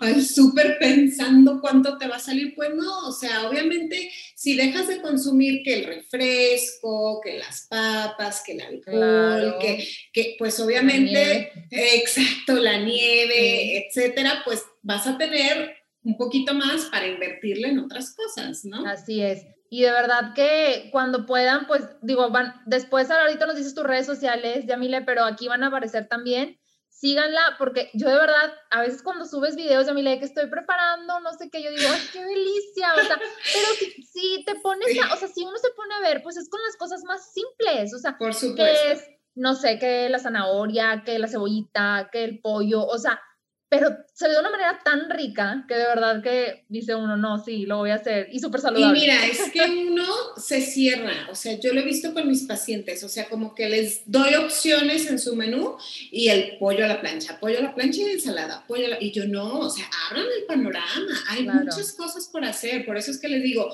al 0.01 0.23
súper 0.23 0.77
pensando 0.79 1.59
cuánto 1.59 1.97
te 1.97 2.07
va 2.07 2.15
a 2.15 2.19
salir, 2.19 2.55
pues 2.55 2.73
no, 2.73 3.07
o 3.07 3.11
sea, 3.11 3.49
obviamente 3.49 4.09
si 4.35 4.55
dejas 4.55 4.87
de 4.87 5.01
consumir 5.01 5.63
que 5.63 5.73
el 5.73 5.85
refresco, 5.85 7.19
que 7.21 7.39
las 7.39 7.67
papas, 7.69 8.41
que 8.45 8.53
el 8.53 8.61
alcohol, 8.61 9.55
que, 9.59 9.85
que, 10.13 10.35
pues 10.37 10.59
obviamente, 10.59 11.51
exacto, 11.71 12.53
la 12.55 12.77
nieve, 12.77 13.85
etcétera, 13.85 14.43
pues 14.45 14.61
vas 14.85 15.07
a 15.07 15.17
tener 15.17 15.75
un 16.03 16.15
poquito 16.15 16.53
más 16.53 16.85
para 16.85 17.07
invertirle 17.07 17.69
en 17.69 17.79
otras 17.79 18.15
cosas, 18.15 18.63
¿no? 18.63 18.85
Así 18.87 19.21
es. 19.21 19.43
Y 19.69 19.81
de 19.81 19.91
verdad 19.91 20.33
que 20.35 20.89
cuando 20.91 21.25
puedan, 21.25 21.65
pues 21.65 21.83
digo, 22.03 22.29
van, 22.29 22.53
después 22.67 23.09
ahorita 23.09 23.47
nos 23.47 23.57
dices 23.57 23.73
tus 23.73 23.83
redes 23.83 24.05
sociales, 24.05 24.65
Yamile, 24.67 25.01
pero 25.01 25.25
aquí 25.25 25.47
van 25.47 25.63
a 25.63 25.67
aparecer 25.67 26.07
también. 26.07 26.59
Síganla, 26.89 27.55
porque 27.57 27.89
yo 27.93 28.07
de 28.07 28.15
verdad, 28.15 28.53
a 28.69 28.81
veces 28.81 29.01
cuando 29.01 29.25
subes 29.25 29.55
videos, 29.55 29.87
Yamile, 29.87 30.19
que 30.19 30.25
estoy 30.25 30.47
preparando, 30.49 31.19
no 31.19 31.33
sé 31.33 31.49
qué, 31.49 31.63
yo 31.63 31.71
digo, 31.71 31.89
¡ay, 31.91 32.01
qué 32.13 32.23
delicia! 32.23 32.93
O 32.93 33.03
sea, 33.03 33.17
pero 33.53 33.67
si, 34.13 34.43
te 34.45 34.55
pones, 34.55 34.87
o 35.11 35.17
sea, 35.17 35.27
si 35.27 35.43
uno 35.43 35.57
se 35.57 35.71
pone 35.75 35.95
a 35.95 35.99
ver, 36.01 36.21
pues 36.21 36.37
es 36.37 36.47
con 36.47 36.61
las 36.61 36.77
cosas 36.77 37.03
más 37.03 37.33
simples, 37.33 37.93
o 37.93 37.97
sea, 37.97 38.17
Por 38.17 38.33
supuesto. 38.33 38.63
que 38.63 38.91
es, 38.91 39.03
no 39.33 39.55
sé, 39.55 39.79
que 39.79 40.07
la 40.09 40.19
zanahoria, 40.19 41.03
que 41.03 41.17
la 41.19 41.27
cebollita, 41.27 42.09
que 42.11 42.23
el 42.23 42.39
pollo, 42.39 42.85
o 42.85 42.97
sea, 42.97 43.19
pero 43.77 43.97
se 44.13 44.27
ve 44.27 44.33
de 44.33 44.39
una 44.39 44.49
manera 44.49 44.79
tan 44.83 45.09
rica 45.09 45.65
que 45.67 45.75
de 45.75 45.83
verdad 45.83 46.23
que 46.23 46.63
dice 46.69 46.95
uno, 46.95 47.17
no, 47.17 47.43
sí, 47.43 47.65
lo 47.65 47.77
voy 47.77 47.89
a 47.89 47.95
hacer 47.95 48.29
y 48.31 48.39
súper 48.39 48.61
saludable. 48.61 48.97
Y 48.97 49.01
mira, 49.01 49.25
es 49.25 49.51
que 49.51 49.61
uno 49.89 50.05
se 50.37 50.61
cierra, 50.61 51.27
o 51.29 51.35
sea, 51.35 51.59
yo 51.59 51.73
lo 51.73 51.81
he 51.81 51.83
visto 51.83 52.13
con 52.13 52.27
mis 52.27 52.43
pacientes, 52.43 53.03
o 53.03 53.09
sea, 53.09 53.27
como 53.27 53.53
que 53.53 53.67
les 53.69 54.03
doy 54.05 54.35
opciones 54.35 55.09
en 55.09 55.19
su 55.19 55.35
menú 55.35 55.75
y 56.11 56.29
el 56.29 56.57
pollo 56.57 56.85
a 56.85 56.87
la 56.87 57.01
plancha, 57.01 57.39
pollo 57.39 57.59
a 57.59 57.63
la 57.63 57.75
plancha 57.75 58.01
y 58.01 58.11
ensalada, 58.11 58.63
pollo 58.65 58.85
a 58.85 58.89
la... 58.91 59.03
y 59.03 59.11
yo 59.11 59.27
no, 59.27 59.59
o 59.59 59.69
sea, 59.69 59.85
abran 60.09 60.25
el 60.37 60.45
panorama, 60.45 61.23
hay 61.29 61.43
muchas 61.43 61.91
cosas 61.93 62.29
por 62.29 62.45
hacer, 62.45 62.85
por 62.85 62.97
eso 62.97 63.11
es 63.11 63.19
que 63.19 63.27
les 63.27 63.43
digo, 63.43 63.69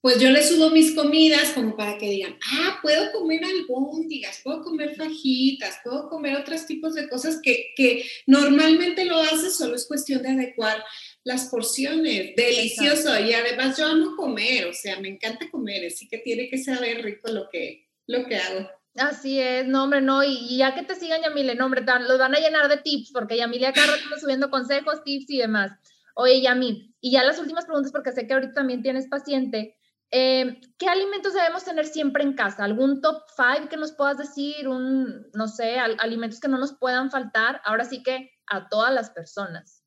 pues 0.00 0.18
yo 0.18 0.30
les 0.30 0.48
subo 0.48 0.70
mis 0.70 0.94
comidas 0.94 1.50
como 1.50 1.76
para 1.76 1.98
que 1.98 2.08
digan, 2.08 2.38
ah, 2.52 2.78
puedo 2.80 3.12
comer 3.12 3.42
albóndigas, 3.44 4.40
puedo 4.42 4.62
comer 4.62 4.94
fajitas, 4.96 5.78
puedo 5.84 6.08
comer 6.08 6.36
otros 6.36 6.64
tipos 6.66 6.94
de 6.94 7.08
cosas 7.08 7.40
que, 7.42 7.72
que 7.76 8.04
normalmente 8.26 9.04
lo 9.04 9.18
haces, 9.18 9.56
solo 9.56 9.76
es 9.76 9.86
cuestión 9.86 10.22
de 10.22 10.30
adecuar 10.30 10.82
las 11.22 11.46
porciones. 11.46 12.34
Delicioso. 12.34 13.18
Y 13.20 13.34
además 13.34 13.76
yo 13.76 13.86
amo 13.86 14.16
comer, 14.16 14.66
o 14.66 14.72
sea, 14.72 14.98
me 15.00 15.08
encanta 15.08 15.50
comer, 15.50 15.86
así 15.86 16.08
que 16.08 16.18
tiene 16.18 16.48
que 16.48 16.58
saber 16.58 17.02
rico 17.04 17.30
lo 17.30 17.48
que, 17.50 17.88
lo 18.06 18.24
que 18.26 18.36
hago. 18.36 18.68
Así 18.96 19.38
es, 19.38 19.66
no, 19.68 19.84
hombre, 19.84 20.00
no, 20.00 20.24
y, 20.24 20.56
ya 20.56 20.74
que 20.74 20.82
te 20.82 20.96
sigan, 20.96 21.22
Yamile, 21.22 21.54
no, 21.54 21.66
hombre, 21.66 21.82
los 21.82 22.18
van 22.18 22.34
a 22.34 22.40
llenar 22.40 22.68
de 22.68 22.78
tips, 22.78 23.12
porque 23.12 23.36
Yamile 23.36 23.68
acá 23.68 23.82
está 23.84 24.18
subiendo 24.18 24.50
consejos, 24.50 25.04
tips 25.04 25.30
y 25.30 25.38
demás. 25.38 25.72
Oye, 26.14 26.40
Yamil, 26.40 26.94
y 27.00 27.12
ya 27.12 27.22
las 27.22 27.38
últimas 27.38 27.66
preguntas, 27.66 27.92
porque 27.92 28.12
sé 28.12 28.26
que 28.26 28.34
ahorita 28.34 28.52
también 28.54 28.82
tienes 28.82 29.06
paciente. 29.06 29.76
Eh, 30.12 30.60
¿Qué 30.76 30.88
alimentos 30.88 31.34
debemos 31.34 31.64
tener 31.64 31.86
siempre 31.86 32.24
en 32.24 32.32
casa? 32.32 32.64
¿Algún 32.64 33.00
top 33.00 33.22
5 33.36 33.68
que 33.68 33.76
nos 33.76 33.92
puedas 33.92 34.18
decir? 34.18 34.66
Un, 34.66 35.28
no 35.34 35.46
sé, 35.46 35.78
alimentos 35.78 36.40
que 36.40 36.48
no 36.48 36.58
nos 36.58 36.72
puedan 36.72 37.10
faltar. 37.10 37.60
Ahora 37.64 37.84
sí 37.84 38.02
que 38.02 38.32
a 38.46 38.68
todas 38.68 38.92
las 38.92 39.10
personas. 39.10 39.84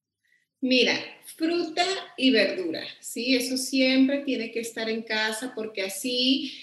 Mira, 0.61 0.93
fruta 1.35 1.83
y 2.15 2.31
verdura, 2.31 2.81
¿sí? 3.01 3.35
Eso 3.35 3.57
siempre 3.57 4.19
tiene 4.19 4.49
que 4.51 4.61
estar 4.61 4.89
en 4.89 5.01
casa 5.01 5.51
porque 5.53 5.81
así, 5.81 6.53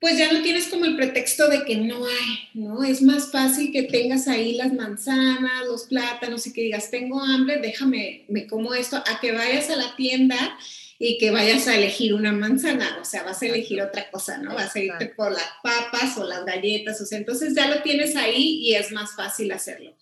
pues 0.00 0.18
ya 0.18 0.32
no 0.32 0.42
tienes 0.42 0.66
como 0.66 0.86
el 0.86 0.96
pretexto 0.96 1.46
de 1.46 1.64
que 1.64 1.76
no 1.76 2.04
hay, 2.04 2.48
¿no? 2.54 2.82
Es 2.82 3.00
más 3.00 3.30
fácil 3.30 3.70
que 3.70 3.84
tengas 3.84 4.26
ahí 4.26 4.54
las 4.54 4.72
manzanas, 4.72 5.64
los 5.68 5.84
plátanos 5.84 6.48
y 6.48 6.52
que 6.52 6.62
digas, 6.62 6.90
tengo 6.90 7.20
hambre, 7.20 7.58
déjame, 7.58 8.24
me 8.28 8.48
como 8.48 8.74
esto, 8.74 8.96
a 8.96 9.20
que 9.20 9.30
vayas 9.30 9.70
a 9.70 9.76
la 9.76 9.94
tienda 9.94 10.58
y 11.04 11.18
que 11.18 11.32
vayas 11.32 11.66
a 11.66 11.74
elegir 11.74 12.14
una 12.14 12.30
manzana, 12.30 12.98
o 13.00 13.04
sea, 13.04 13.24
vas 13.24 13.42
a 13.42 13.46
elegir 13.46 13.82
otra 13.82 14.08
cosa, 14.08 14.38
¿no? 14.38 14.54
Vas 14.54 14.76
a 14.76 14.78
irte 14.78 15.06
por 15.06 15.32
las 15.32 15.48
papas 15.60 16.16
o 16.16 16.22
las 16.22 16.44
galletas, 16.44 17.00
o 17.00 17.04
sea, 17.04 17.18
entonces 17.18 17.56
ya 17.56 17.66
lo 17.66 17.82
tienes 17.82 18.14
ahí 18.14 18.60
y 18.62 18.76
es 18.76 18.92
más 18.92 19.16
fácil 19.16 19.50
hacerlo. 19.50 19.96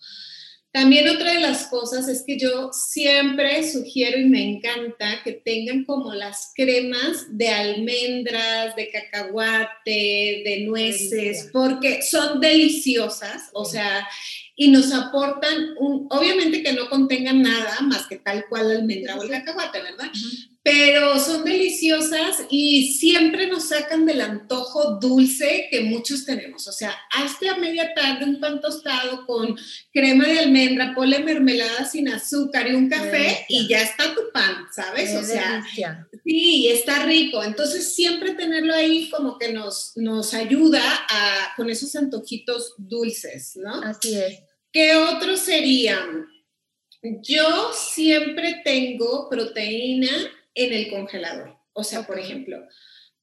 También 0.71 1.09
otra 1.09 1.33
de 1.33 1.39
las 1.39 1.65
cosas 1.65 2.07
es 2.07 2.23
que 2.25 2.37
yo 2.37 2.69
siempre 2.71 3.67
sugiero 3.67 4.19
y 4.19 4.25
me 4.25 4.43
encanta 4.47 5.23
que 5.23 5.33
tengan 5.33 5.85
como 5.85 6.13
las 6.13 6.51
cremas 6.55 7.25
de 7.31 7.49
almendras, 7.49 8.75
de 8.75 8.91
cacahuate, 8.91 10.43
de 10.45 10.65
nueces, 10.67 11.49
porque 11.51 12.03
son 12.03 12.39
deliciosas, 12.39 13.49
o 13.53 13.65
sea, 13.65 14.07
y 14.55 14.67
nos 14.67 14.93
aportan, 14.93 15.73
un, 15.79 16.05
obviamente 16.11 16.61
que 16.61 16.73
no 16.73 16.87
contengan 16.91 17.41
nada 17.41 17.81
más 17.81 18.05
que 18.05 18.17
tal 18.17 18.45
cual 18.47 18.67
la 18.67 18.75
almendra 18.75 19.17
o 19.17 19.23
el 19.23 19.31
cacahuate, 19.31 19.81
¿verdad? 19.81 20.11
Pero 20.63 21.17
son 21.19 21.43
deliciosas 21.43 22.45
y 22.51 22.93
siempre 22.93 23.47
nos 23.47 23.69
sacan 23.69 24.05
del 24.05 24.21
antojo 24.21 24.99
dulce 24.99 25.67
que 25.71 25.81
muchos 25.81 26.23
tenemos. 26.23 26.67
O 26.67 26.71
sea, 26.71 26.95
hazte 27.11 27.49
a 27.49 27.57
media 27.57 27.93
tarde 27.95 28.25
un 28.25 28.39
pan 28.39 28.61
tostado 28.61 29.25
con 29.25 29.57
crema 29.91 30.27
de 30.27 30.39
almendra, 30.39 30.93
ponle 30.93 31.19
mermelada 31.19 31.85
sin 31.85 32.09
azúcar 32.09 32.69
y 32.69 32.75
un 32.75 32.89
café 32.89 33.43
y 33.49 33.67
ya 33.67 33.81
está 33.81 34.13
tu 34.13 34.21
pan, 34.31 34.67
¿sabes? 34.71 35.15
o 35.15 35.23
sea, 35.23 35.65
Sí, 36.23 36.67
está 36.67 37.05
rico. 37.05 37.43
Entonces, 37.43 37.95
siempre 37.95 38.35
tenerlo 38.35 38.75
ahí 38.75 39.09
como 39.09 39.39
que 39.39 39.51
nos, 39.51 39.93
nos 39.95 40.35
ayuda 40.35 40.83
a, 41.09 41.55
con 41.55 41.71
esos 41.71 41.95
antojitos 41.95 42.75
dulces, 42.77 43.53
¿no? 43.55 43.81
Así 43.81 44.15
es. 44.15 44.43
¿Qué 44.71 44.95
otros 44.95 45.39
serían? 45.39 46.27
Yo 47.23 47.71
siempre 47.73 48.61
tengo 48.63 49.27
proteína 49.27 50.09
en 50.55 50.73
el 50.73 50.89
congelador. 50.89 51.57
O 51.73 51.83
sea, 51.83 52.05
por 52.05 52.19
ejemplo, 52.19 52.57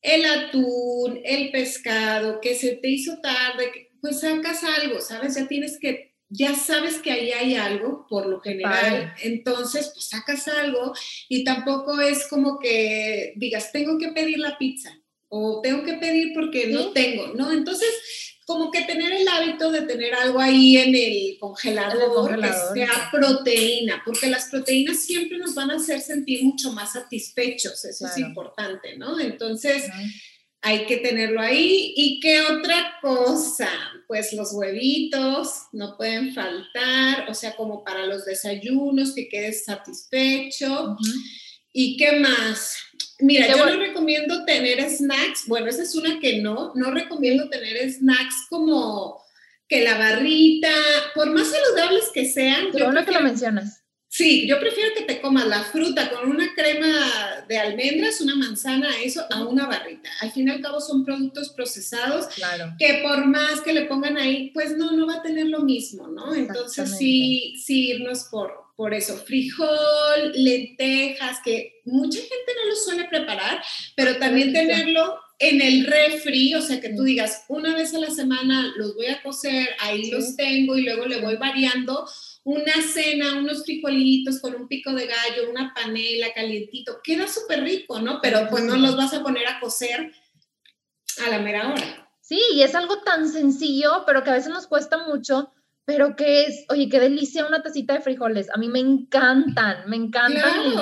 el 0.03 0.25
atún, 0.25 1.21
el 1.25 1.51
pescado, 1.51 2.41
que 2.41 2.55
se 2.55 2.77
te 2.77 2.89
hizo 2.89 3.19
tarde, 3.21 3.91
pues 4.01 4.21
sacas 4.21 4.63
algo, 4.65 5.01
¿sabes? 5.01 5.35
Ya 5.35 5.49
tienes 5.49 5.79
que, 5.79 6.15
ya 6.29 6.55
sabes 6.55 6.99
que 6.99 7.11
ahí 7.11 7.33
hay 7.33 7.55
algo, 7.55 8.07
por 8.09 8.27
lo 8.27 8.41
general. 8.41 9.15
Entonces, 9.23 9.91
pues 9.93 10.09
sacas 10.09 10.49
algo 10.49 10.93
y 11.29 11.45
tampoco 11.45 12.01
es 12.01 12.29
como 12.29 12.59
que 12.59 13.33
digas, 13.37 13.73
tengo 13.73 13.99
que 13.99 14.13
pedir 14.13 14.39
la 14.39 14.57
pizza 14.57 14.91
o 15.29 15.61
tengo 15.63 15.85
que 15.85 15.95
pedir 15.95 16.33
porque 16.35 16.69
no 16.69 16.93
tengo, 16.93 17.29
¿no? 17.35 17.53
Entonces, 17.53 18.38
como 18.49 18.71
que 18.71 18.81
tener 18.85 19.13
el 19.13 19.29
hábito 19.29 19.71
de 19.71 19.83
tener 19.83 20.15
algo 20.15 20.41
ahí 20.41 20.79
en 20.79 20.95
el 20.95 21.37
congelador, 21.39 22.41
que 22.41 22.49
sea 22.73 23.11
proteína, 23.13 24.01
porque 24.07 24.27
las 24.27 24.47
proteínas 24.47 25.01
siempre 25.01 25.37
nos 25.37 25.55
van 25.55 25.71
a 25.71 25.77
hacer 25.77 26.01
sentir 26.01 26.43
mucho 26.43 26.73
más 26.73 26.95
satisfechos, 26.95 27.85
eso 27.85 28.07
es 28.07 28.17
importante, 28.17 28.97
¿no? 28.97 29.21
Entonces, 29.21 29.85
hay 30.63 30.87
que 30.87 30.97
tenerlo 30.97 31.43
ahí. 31.43 31.93
¿Y 31.95 32.21
qué 32.21 32.41
otra 32.41 32.95
cosa? 33.03 33.69
Pues 34.07 34.33
los 34.33 34.55
huevitos 34.55 35.65
no 35.73 35.99
pueden 35.99 36.33
faltar, 36.33 37.29
o 37.29 37.35
sea, 37.35 37.55
como 37.55 37.85
para 37.85 38.07
los 38.07 38.25
desayunos, 38.25 39.15
que 39.15 39.29
quedes 39.29 39.67
satisfecho. 39.67 40.97
¿Y 41.71 41.99
qué 41.99 42.13
más? 42.13 42.79
Mira, 43.21 43.49
yo 43.49 43.67
no 43.67 43.77
recomiendo 43.77 44.45
tener 44.45 44.89
snacks, 44.89 45.47
bueno, 45.47 45.67
esa 45.67 45.83
es 45.83 45.95
una 45.95 46.21
que 46.21 46.41
no, 46.41 46.73
no 46.75 46.91
recomiendo 46.93 47.49
tener 47.49 47.91
snacks 47.91 48.47
como 48.49 49.21
que 49.69 49.83
la 49.83 49.99
barrita, 49.99 50.73
por 51.15 51.31
más 51.31 51.49
saludables 51.51 52.05
que 52.15 52.27
sean. 52.27 52.69
Pero 52.73 52.89
una 52.89 53.05
que 53.05 53.13
lo 53.13 53.21
mencionas. 53.21 53.83
Sí, 54.11 54.49
yo 54.49 54.59
prefiero 54.59 54.95
que 54.97 55.03
te 55.03 55.21
comas 55.21 55.47
la 55.47 55.63
fruta 55.65 56.11
con 56.11 56.31
una 56.31 56.55
crema 56.55 57.45
de 57.47 57.59
almendras, 57.59 58.23
una 58.23 58.37
manzana, 58.37 58.89
eso, 59.03 59.23
a 59.31 59.45
una 59.45 59.67
barrita. 59.67 60.09
Al 60.21 60.33
fin 60.33 60.49
y 60.49 60.51
al 60.51 60.63
cabo 60.63 60.81
son 60.81 61.05
productos 61.05 61.51
procesados 61.51 62.27
claro. 62.29 62.73
que 62.79 63.01
por 63.03 63.27
más 63.27 63.61
que 63.61 63.75
le 63.75 63.83
pongan 63.83 64.17
ahí, 64.17 64.51
pues 64.55 64.77
no, 64.79 64.93
no 64.93 65.07
va 65.07 65.17
a 65.17 65.23
tener 65.23 65.47
lo 65.47 65.61
mismo, 65.61 66.09
¿no? 66.09 66.35
Entonces 66.35 66.97
sí, 66.97 67.55
sí 67.63 67.91
irnos 67.91 68.25
por, 68.25 68.68
por 68.79 68.95
eso, 68.95 69.17
frijol, 69.17 70.33
lentejas, 70.35 71.39
que 71.45 71.81
mucha 71.85 72.21
gente 72.21 72.53
no 72.57 72.71
lo 72.71 72.77
suele 72.77 73.09
preparar, 73.09 73.61
pero 73.97 74.19
también 74.19 74.53
tenerlo 74.53 75.19
en 75.41 75.61
el 75.61 75.85
refri, 75.85 76.55
o 76.55 76.63
sea, 76.63 76.81
que 76.81 76.91
tú 76.91 77.03
digas, 77.03 77.45
una 77.49 77.75
vez 77.75 77.93
a 77.93 77.99
la 77.99 78.11
semana 78.13 78.73
los 78.77 78.95
voy 78.95 79.07
a 79.07 79.21
cocer, 79.21 79.71
ahí 79.81 80.13
los 80.13 80.37
tengo 80.37 80.79
y 80.79 80.85
luego 80.85 81.07
le 81.07 81.21
voy 81.21 81.35
variando. 81.35 82.09
Una 82.45 82.81
cena, 82.81 83.35
unos 83.35 83.65
frijolitos 83.65 84.39
con 84.41 84.55
un 84.55 84.69
pico 84.69 84.93
de 84.93 85.09
gallo, 85.09 85.51
una 85.51 85.75
panela 85.75 86.33
calientito, 86.33 87.01
queda 87.03 87.27
súper 87.27 87.65
rico, 87.65 88.01
¿no? 88.01 88.21
Pero 88.23 88.49
pues 88.49 88.63
no 88.63 88.77
los 88.77 88.97
vas 88.97 89.13
a 89.13 89.25
poner 89.25 89.49
a 89.49 89.59
cocer 89.59 90.13
a 91.27 91.31
la 91.31 91.41
mera 91.41 91.73
hora. 91.73 92.09
Sí, 92.21 92.41
y 92.55 92.63
es 92.63 92.77
algo 92.77 93.03
tan 93.03 93.29
sencillo, 93.29 94.05
pero 94.07 94.23
que 94.23 94.31
a 94.31 94.35
veces 94.35 94.51
nos 94.51 94.69
cuesta 94.69 94.99
mucho 94.99 95.53
pero 95.89 96.17
que 96.17 96.45
es, 96.45 96.67
oye, 96.69 96.91
qué 96.91 97.01
delicia 97.01 97.47
una 97.47 97.63
tacita 97.63 97.95
de 97.95 98.03
frijoles. 98.03 98.51
A 98.55 98.59
mí 98.59 98.69
me 98.69 98.79
encantan, 98.79 99.89
me 99.89 99.97
encantan. 99.97 100.75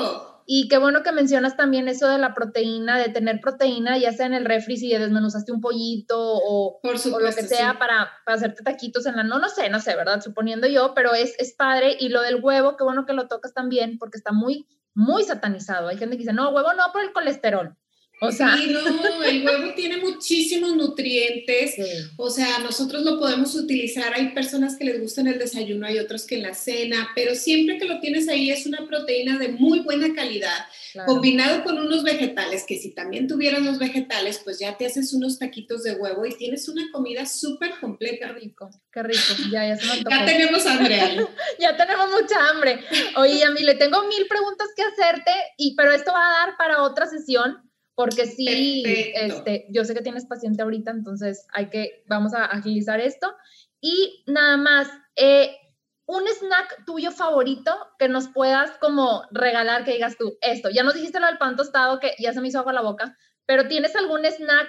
Y, 0.46 0.66
qué 0.66 0.78
bueno 0.78 1.04
que 1.04 1.12
mencionas 1.12 1.56
también 1.56 1.86
eso 1.86 2.08
de 2.08 2.18
la 2.18 2.34
proteína, 2.34 2.98
de 2.98 3.10
tener 3.10 3.40
proteína, 3.40 3.98
ya 3.98 4.12
sea 4.12 4.26
en 4.26 4.34
el 4.34 4.44
refri, 4.44 4.76
si 4.76 4.88
desmenuzaste 4.88 5.52
un 5.52 5.60
pollito 5.60 6.18
o, 6.18 6.80
o 6.82 7.20
lo 7.20 7.32
que 7.32 7.44
sea 7.44 7.78
para, 7.78 8.10
para, 8.24 8.36
hacerte 8.36 8.64
taquitos 8.64 9.06
en 9.06 9.14
la... 9.14 9.22
No, 9.22 9.38
no 9.38 9.48
sé, 9.48 9.70
no 9.70 9.78
sé, 9.78 9.94
¿verdad? 9.94 10.20
Suponiendo 10.20 10.66
yo, 10.66 10.92
pero 10.92 11.14
es, 11.14 11.38
es 11.38 11.54
padre. 11.54 11.96
Y 12.00 12.08
lo 12.08 12.22
del 12.22 12.42
huevo, 12.42 12.76
qué 12.76 12.82
bueno 12.82 13.06
que 13.06 13.12
lo 13.12 13.28
tocas 13.28 13.54
también, 13.54 13.98
porque 13.98 14.18
está 14.18 14.32
muy, 14.32 14.66
muy 14.92 15.22
satanizado. 15.22 15.86
Hay 15.86 15.98
gente 15.98 16.16
que 16.16 16.22
dice, 16.22 16.32
no, 16.32 16.50
huevo 16.50 16.72
no 16.72 16.90
por 16.92 17.02
el 17.02 17.12
colesterol. 17.12 17.76
O 18.18 18.32
sea, 18.32 18.56
sí, 18.56 18.70
no, 18.70 19.22
el 19.22 19.44
huevo 19.44 19.74
tiene 19.74 19.98
muchísimos 19.98 20.74
nutrientes. 20.74 21.74
O 22.16 22.30
sea, 22.30 22.60
nosotros 22.60 23.02
lo 23.02 23.18
podemos 23.18 23.54
utilizar. 23.54 24.14
Hay 24.14 24.30
personas 24.30 24.76
que 24.76 24.86
les 24.86 25.00
gusta 25.00 25.20
en 25.20 25.26
el 25.26 25.38
desayuno, 25.38 25.86
hay 25.86 25.98
otros 25.98 26.24
que 26.24 26.36
en 26.36 26.42
la 26.42 26.54
cena, 26.54 27.10
pero 27.14 27.34
siempre 27.34 27.76
que 27.76 27.84
lo 27.84 28.00
tienes 28.00 28.26
ahí 28.28 28.50
es 28.50 28.64
una 28.64 28.86
proteína 28.86 29.38
de 29.38 29.48
muy 29.48 29.80
buena 29.80 30.14
calidad, 30.14 30.66
combinado 31.04 31.62
con 31.62 31.78
unos 31.78 32.04
vegetales, 32.04 32.64
que 32.66 32.78
si 32.78 32.94
también 32.94 33.28
tuvieran 33.28 33.66
los 33.66 33.78
vegetales, 33.78 34.40
pues 34.42 34.58
ya 34.58 34.78
te 34.78 34.86
haces 34.86 35.12
unos 35.12 35.38
taquitos 35.38 35.82
de 35.82 35.94
huevo 35.96 36.24
y 36.24 36.34
tienes 36.36 36.70
una 36.70 36.90
comida 36.92 37.26
súper 37.26 37.72
completa. 37.80 38.32
Rico, 38.32 38.70
qué 38.92 39.02
rico. 39.02 39.34
Ya, 39.52 39.68
ya 39.68 39.76
se 39.76 39.86
me 39.86 40.10
Ya 40.10 40.24
tenemos 40.24 40.64
hambre. 40.64 40.96
ya 41.58 41.76
tenemos 41.76 42.06
mucha 42.10 42.48
hambre. 42.48 42.80
Oye, 43.16 43.44
a 43.44 43.50
mí 43.50 43.60
le 43.60 43.74
tengo 43.74 44.02
mil 44.04 44.26
preguntas 44.26 44.68
que 44.74 44.82
hacerte, 44.82 45.32
y, 45.58 45.76
pero 45.76 45.92
esto 45.92 46.12
va 46.12 46.26
a 46.26 46.46
dar 46.46 46.56
para 46.56 46.82
otra 46.82 47.06
sesión 47.06 47.65
porque 47.96 48.26
sí, 48.26 48.84
este, 48.86 49.66
yo 49.70 49.84
sé 49.84 49.94
que 49.94 50.02
tienes 50.02 50.26
paciente 50.26 50.62
ahorita, 50.62 50.90
entonces 50.90 51.46
hay 51.52 51.70
que, 51.70 52.04
vamos 52.06 52.34
a 52.34 52.44
agilizar 52.44 53.00
esto. 53.00 53.34
Y 53.80 54.22
nada 54.26 54.58
más, 54.58 54.88
eh, 55.16 55.56
un 56.04 56.22
snack 56.28 56.84
tuyo 56.84 57.10
favorito 57.10 57.74
que 57.98 58.08
nos 58.08 58.28
puedas 58.28 58.70
como 58.78 59.22
regalar, 59.32 59.84
que 59.84 59.94
digas 59.94 60.18
tú, 60.18 60.36
esto, 60.42 60.68
ya 60.68 60.82
nos 60.82 60.92
dijiste 60.94 61.20
lo 61.20 61.26
del 61.26 61.38
pan 61.38 61.56
tostado, 61.56 61.98
que 61.98 62.12
ya 62.18 62.34
se 62.34 62.42
me 62.42 62.48
hizo 62.48 62.58
agua 62.58 62.74
la 62.74 62.82
boca, 62.82 63.16
pero 63.46 63.66
¿tienes 63.66 63.96
algún 63.96 64.26
snack 64.26 64.68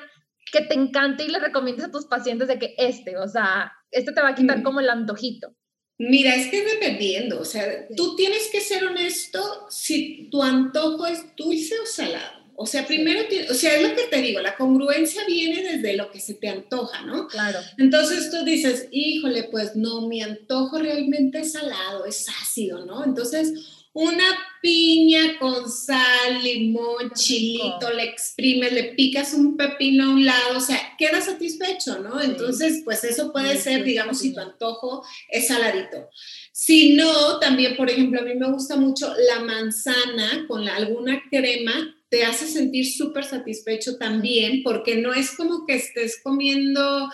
que 0.49 0.61
te 0.61 0.75
encante 0.75 1.25
y 1.25 1.27
le 1.27 1.39
recomiendes 1.39 1.85
a 1.85 1.91
tus 1.91 2.05
pacientes 2.05 2.47
de 2.47 2.57
que 2.57 2.75
este, 2.77 3.17
o 3.17 3.27
sea, 3.27 3.73
este 3.91 4.13
te 4.13 4.21
va 4.21 4.29
a 4.29 4.35
quitar 4.35 4.59
mm. 4.59 4.63
como 4.63 4.79
el 4.79 4.89
antojito? 4.89 5.53
Mira, 5.99 6.33
es 6.33 6.47
que 6.47 6.63
dependiendo, 6.63 7.41
o 7.41 7.45
sea, 7.45 7.87
tú 7.95 8.15
tienes 8.15 8.49
que 8.51 8.61
ser 8.61 8.85
honesto 8.85 9.67
si 9.69 10.29
tu 10.29 10.41
antojo 10.43 11.07
es 11.07 11.35
dulce 11.35 11.77
o 11.79 11.85
salado. 11.85 12.36
O 12.59 12.65
sea, 12.65 12.87
primero, 12.87 13.21
o 13.51 13.53
sea, 13.53 13.75
es 13.75 13.87
lo 13.87 13.95
que 13.95 14.07
te 14.09 14.19
digo, 14.19 14.41
la 14.41 14.55
congruencia 14.55 15.23
viene 15.27 15.61
desde 15.61 15.95
lo 15.95 16.09
que 16.09 16.19
se 16.19 16.33
te 16.33 16.49
antoja, 16.49 17.03
¿no? 17.03 17.27
Claro. 17.27 17.59
Entonces 17.77 18.31
tú 18.31 18.43
dices, 18.43 18.87
híjole, 18.89 19.43
pues 19.43 19.75
no, 19.75 20.07
mi 20.07 20.23
antojo 20.23 20.79
realmente 20.79 21.37
es 21.41 21.51
salado, 21.51 22.05
es 22.05 22.27
ácido, 22.41 22.83
¿no? 22.83 23.05
Entonces, 23.05 23.53
una 23.93 24.25
piña 24.59 25.37
con 25.39 25.69
sal, 25.69 26.41
limón, 26.41 27.11
chilito, 27.13 27.91
le 27.93 28.05
exprimes, 28.05 28.73
le 28.73 28.83
picas 28.95 29.35
un 29.35 29.55
pepino 29.55 30.05
a 30.05 30.09
un 30.09 30.25
lado, 30.25 30.57
o 30.57 30.59
sea, 30.59 30.95
queda 30.97 31.21
satisfecho, 31.21 31.99
¿no? 31.99 32.19
Entonces, 32.19 32.81
pues 32.83 33.03
eso 33.03 33.31
puede 33.31 33.55
ser, 33.57 33.83
digamos, 33.83 34.17
si 34.17 34.33
tu 34.33 34.39
antojo 34.39 35.05
es 35.29 35.47
saladito. 35.47 36.09
Si 36.51 36.95
no, 36.95 37.39
también, 37.39 37.77
por 37.77 37.87
ejemplo, 37.91 38.19
a 38.19 38.23
mí 38.23 38.33
me 38.33 38.51
gusta 38.51 38.77
mucho 38.77 39.13
la 39.29 39.41
manzana 39.41 40.45
con 40.47 40.67
alguna 40.67 41.21
crema 41.29 41.93
te 42.09 42.25
hace 42.25 42.47
sentir 42.47 42.85
súper 42.91 43.23
satisfecho 43.25 43.97
también, 43.97 44.61
porque 44.63 44.95
no 44.95 45.13
es 45.13 45.35
como 45.35 45.65
que 45.65 45.75
estés 45.75 46.21
comiendo 46.21 47.09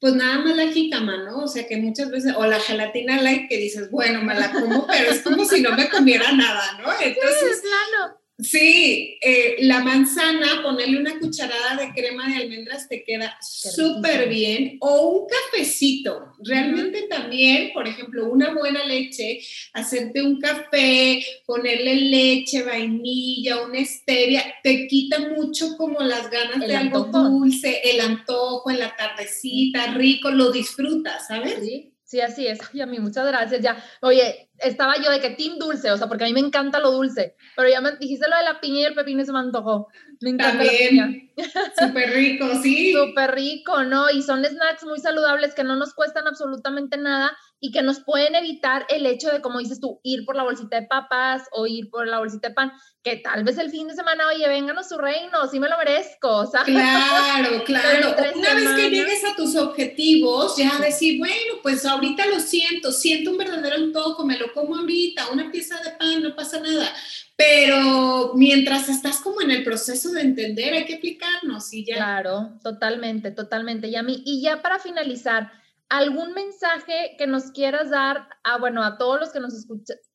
pues 0.00 0.14
nada 0.16 0.38
más 0.40 0.54
la 0.54 0.70
jícama, 0.70 1.24
¿no? 1.24 1.44
O 1.44 1.48
sea 1.48 1.66
que 1.66 1.78
muchas 1.78 2.10
veces, 2.10 2.34
o 2.36 2.44
la 2.44 2.60
gelatina 2.60 3.22
light 3.22 3.48
que 3.48 3.56
dices, 3.56 3.90
bueno, 3.90 4.22
me 4.22 4.34
la 4.34 4.52
como, 4.52 4.86
pero 4.86 5.10
es 5.10 5.22
como 5.22 5.46
si 5.46 5.62
no 5.62 5.74
me 5.74 5.88
comiera 5.88 6.30
nada, 6.32 6.78
¿no? 6.78 6.92
Entonces, 7.00 7.62
sí, 7.62 7.68
claro. 7.68 8.23
Sí, 8.36 9.16
eh, 9.20 9.58
la 9.60 9.84
manzana, 9.84 10.60
ponerle 10.60 10.98
una 10.98 11.20
cucharada 11.20 11.76
de 11.76 11.92
crema 11.92 12.28
de 12.28 12.42
almendras 12.42 12.88
te 12.88 13.04
queda 13.04 13.38
súper 13.40 14.28
bien. 14.28 14.76
O 14.80 15.08
un 15.10 15.26
cafecito. 15.28 16.32
Realmente 16.42 17.02
también, 17.02 17.70
por 17.72 17.86
ejemplo, 17.86 18.28
una 18.28 18.52
buena 18.52 18.84
leche, 18.84 19.40
hacerte 19.72 20.20
un 20.20 20.40
café, 20.40 21.24
ponerle 21.46 21.94
leche, 21.94 22.64
vainilla, 22.64 23.62
una 23.62 23.84
stevia, 23.84 24.42
te 24.64 24.88
quita 24.88 25.20
mucho 25.28 25.76
como 25.76 26.00
las 26.00 26.28
ganas 26.28 26.66
de 26.66 26.74
algo 26.74 27.04
dulce, 27.04 27.82
el 27.84 28.00
antojo 28.00 28.68
en 28.68 28.80
la 28.80 28.96
tardecita, 28.96 29.94
rico, 29.94 30.32
lo 30.32 30.50
disfrutas, 30.50 31.28
¿sabes? 31.28 31.54
Sí. 31.62 31.94
Sí, 32.14 32.20
así 32.20 32.46
es. 32.46 32.60
Y 32.72 32.80
a 32.80 32.86
mí, 32.86 33.00
muchas 33.00 33.26
gracias. 33.26 33.60
Ya, 33.60 33.82
oye, 34.00 34.48
estaba 34.64 34.96
yo 34.96 35.10
de 35.10 35.20
que 35.20 35.30
team 35.30 35.58
dulce, 35.58 35.90
o 35.90 35.96
sea, 35.96 36.08
porque 36.08 36.24
a 36.24 36.26
mí 36.26 36.32
me 36.32 36.40
encanta 36.40 36.78
lo 36.78 36.90
dulce, 36.90 37.36
pero 37.56 37.68
ya 37.68 37.80
me 37.80 37.96
dijiste 37.96 38.28
lo 38.28 38.36
de 38.36 38.44
la 38.44 38.60
piña 38.60 38.80
y 38.80 38.84
el 38.84 38.94
pepino 38.94 39.22
y 39.22 39.26
se 39.26 39.32
me 39.32 39.38
antojó. 39.38 39.88
Me 40.20 40.30
encanta 40.30 40.64
la 40.64 40.70
piña. 40.70 41.10
Súper 41.78 42.10
rico, 42.10 42.46
sí. 42.62 42.92
Súper 42.92 43.34
rico, 43.34 43.82
¿no? 43.82 44.10
Y 44.10 44.22
son 44.22 44.44
snacks 44.44 44.84
muy 44.84 44.98
saludables 45.00 45.54
que 45.54 45.64
no 45.64 45.76
nos 45.76 45.94
cuestan 45.94 46.26
absolutamente 46.26 46.96
nada 46.96 47.36
y 47.60 47.70
que 47.72 47.82
nos 47.82 48.00
pueden 48.00 48.34
evitar 48.34 48.84
el 48.90 49.06
hecho 49.06 49.30
de, 49.30 49.40
como 49.40 49.58
dices 49.58 49.80
tú, 49.80 49.98
ir 50.02 50.26
por 50.26 50.36
la 50.36 50.42
bolsita 50.42 50.78
de 50.78 50.86
papas 50.86 51.44
o 51.50 51.66
ir 51.66 51.88
por 51.88 52.06
la 52.06 52.18
bolsita 52.18 52.48
de 52.48 52.54
pan, 52.54 52.72
que 53.02 53.16
tal 53.16 53.42
vez 53.42 53.56
el 53.58 53.70
fin 53.70 53.88
de 53.88 53.94
semana, 53.94 54.28
oye, 54.28 54.46
vénganos 54.46 54.88
su 54.88 54.98
reino, 54.98 55.46
sí 55.50 55.58
me 55.58 55.68
lo 55.68 55.78
merezco, 55.78 56.28
o 56.28 56.46
sea. 56.46 56.62
Claro, 56.64 57.62
claro. 57.64 58.14
Una 58.34 58.54
vez 58.54 58.68
que 58.68 58.90
llegues 58.90 59.24
a 59.24 59.34
tus 59.34 59.56
objetivos, 59.56 60.56
ya 60.58 60.78
decir, 60.78 61.18
bueno, 61.18 61.54
pues 61.62 61.86
ahorita 61.86 62.26
lo 62.26 62.38
siento, 62.38 62.92
siento 62.92 63.30
un 63.30 63.38
verdadero 63.38 63.76
antojo, 63.76 64.26
me 64.26 64.38
lo 64.38 64.52
como 64.54 64.76
ahorita, 64.76 65.30
una 65.30 65.50
pieza 65.50 65.76
de 65.82 65.90
pan, 65.90 66.22
no 66.22 66.34
pasa 66.34 66.60
nada. 66.60 66.88
Pero 67.36 68.32
mientras 68.36 68.88
estás 68.88 69.20
como 69.20 69.42
en 69.42 69.50
el 69.50 69.64
proceso 69.64 70.12
de 70.12 70.20
entender, 70.20 70.72
hay 70.72 70.84
que 70.84 70.94
aplicarnos 70.94 71.72
y 71.72 71.84
ya. 71.84 71.96
Claro, 71.96 72.58
totalmente, 72.62 73.32
totalmente. 73.32 73.88
Y, 73.88 73.96
a 73.96 74.02
mí, 74.02 74.22
y 74.24 74.40
ya 74.40 74.62
para 74.62 74.78
finalizar, 74.78 75.50
¿algún 75.88 76.32
mensaje 76.32 77.16
que 77.18 77.26
nos 77.26 77.50
quieras 77.50 77.90
dar 77.90 78.28
a, 78.44 78.58
bueno, 78.58 78.84
a 78.84 78.96
todos 78.96 79.18
los 79.18 79.32
que 79.32 79.40
nos 79.40 79.66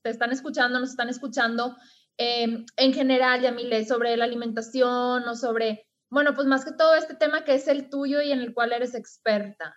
te 0.01 0.09
están 0.09 0.31
escuchando, 0.31 0.79
nos 0.79 0.91
están 0.91 1.09
escuchando, 1.09 1.75
em, 2.17 2.65
en 2.77 2.93
general, 2.93 3.41
Yamile, 3.41 3.85
sobre 3.85 4.15
la 4.15 4.23
alimentación 4.23 5.27
o 5.27 5.35
sobre, 5.35 5.87
bueno, 6.09 6.33
pues 6.33 6.47
más 6.47 6.63
que 6.63 6.71
todo 6.71 6.95
este 6.95 7.15
tema 7.15 7.43
que 7.43 7.55
es 7.55 7.67
el 7.67 7.89
tuyo 7.89 8.21
y 8.21 8.31
en 8.31 8.39
el 8.39 8.53
cual 8.53 8.71
eres 8.71 8.95
experta? 8.95 9.75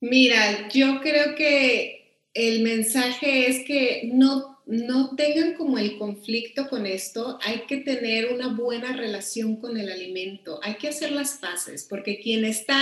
Mira, 0.00 0.68
yo 0.68 1.00
creo 1.00 1.34
que 1.34 2.03
el 2.34 2.62
mensaje 2.62 3.48
es 3.48 3.64
que 3.64 4.10
no 4.12 4.54
no 4.66 5.14
tengan 5.14 5.54
como 5.54 5.78
el 5.78 5.98
conflicto 5.98 6.68
con 6.68 6.86
esto, 6.86 7.38
hay 7.42 7.60
que 7.68 7.78
tener 7.78 8.32
una 8.32 8.48
buena 8.48 8.94
relación 8.96 9.56
con 9.56 9.76
el 9.76 9.92
alimento, 9.92 10.58
hay 10.62 10.76
que 10.76 10.88
hacer 10.88 11.12
las 11.12 11.34
paces, 11.34 11.86
porque 11.88 12.18
quien 12.18 12.44
está 12.44 12.80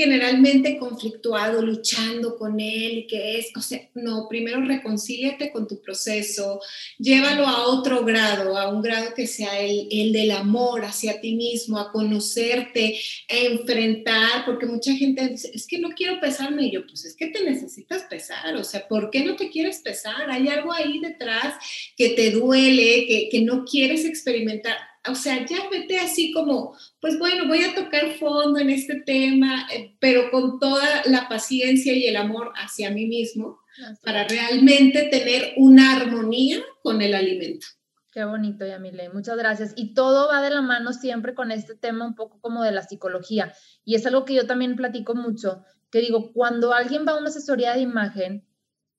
generalmente 0.00 0.78
conflictuado, 0.78 1.60
luchando 1.60 2.38
con 2.38 2.58
él 2.58 3.00
y 3.00 3.06
que 3.06 3.38
es, 3.38 3.48
o 3.54 3.60
sea, 3.60 3.86
no, 3.92 4.26
primero 4.30 4.62
reconcíliate 4.62 5.52
con 5.52 5.68
tu 5.68 5.82
proceso, 5.82 6.58
llévalo 6.98 7.46
a 7.46 7.66
otro 7.66 8.02
grado, 8.02 8.56
a 8.56 8.70
un 8.70 8.80
grado 8.80 9.12
que 9.14 9.26
sea 9.26 9.60
el, 9.60 9.88
el 9.90 10.12
del 10.14 10.30
amor 10.30 10.86
hacia 10.86 11.20
ti 11.20 11.34
mismo, 11.34 11.78
a 11.78 11.92
conocerte, 11.92 12.98
a 13.28 13.36
enfrentar, 13.36 14.46
porque 14.46 14.64
mucha 14.64 14.94
gente 14.94 15.28
dice, 15.28 15.50
es 15.52 15.66
que 15.66 15.78
no 15.78 15.90
quiero 15.90 16.18
pesarme, 16.18 16.68
y 16.68 16.72
yo, 16.72 16.86
pues 16.86 17.04
es 17.04 17.14
que 17.14 17.26
te 17.26 17.44
necesitas 17.44 18.04
pesar, 18.04 18.56
o 18.56 18.64
sea, 18.64 18.88
¿por 18.88 19.10
qué 19.10 19.22
no 19.22 19.36
te 19.36 19.50
quieres 19.50 19.80
pesar? 19.80 20.30
Hay 20.30 20.48
algo 20.48 20.72
ahí 20.72 20.98
detrás 21.00 21.56
que 21.94 22.10
te 22.10 22.30
duele, 22.30 23.06
que, 23.06 23.28
que 23.30 23.42
no 23.42 23.66
quieres 23.66 24.06
experimentar 24.06 24.78
o 25.10 25.14
sea, 25.14 25.44
ya 25.46 25.68
vete 25.70 25.98
así 25.98 26.32
como, 26.32 26.76
pues 27.00 27.18
bueno, 27.18 27.46
voy 27.46 27.62
a 27.62 27.74
tocar 27.74 28.12
fondo 28.18 28.58
en 28.58 28.70
este 28.70 29.00
tema, 29.00 29.66
eh, 29.72 29.96
pero 30.00 30.30
con 30.30 30.58
toda 30.58 31.02
la 31.06 31.28
paciencia 31.28 31.92
y 31.92 32.06
el 32.06 32.16
amor 32.16 32.52
hacia 32.56 32.90
mí 32.90 33.06
mismo 33.06 33.58
para 34.02 34.26
realmente 34.26 35.08
tener 35.10 35.54
una 35.56 35.96
armonía 35.96 36.58
con 36.82 37.00
el 37.02 37.14
alimento. 37.14 37.66
Qué 38.12 38.24
bonito, 38.24 38.66
Yamile. 38.66 39.10
Muchas 39.10 39.36
gracias. 39.36 39.72
Y 39.76 39.94
todo 39.94 40.28
va 40.28 40.42
de 40.42 40.50
la 40.50 40.62
mano 40.62 40.92
siempre 40.92 41.34
con 41.34 41.52
este 41.52 41.76
tema 41.76 42.06
un 42.06 42.14
poco 42.14 42.40
como 42.40 42.64
de 42.64 42.72
la 42.72 42.82
psicología. 42.82 43.52
Y 43.84 43.94
es 43.94 44.04
algo 44.04 44.24
que 44.24 44.34
yo 44.34 44.46
también 44.46 44.74
platico 44.74 45.14
mucho, 45.14 45.64
que 45.90 46.00
digo, 46.00 46.32
cuando 46.32 46.72
alguien 46.72 47.06
va 47.06 47.12
a 47.12 47.18
una 47.18 47.28
asesoría 47.28 47.74
de 47.74 47.80
imagen, 47.80 48.44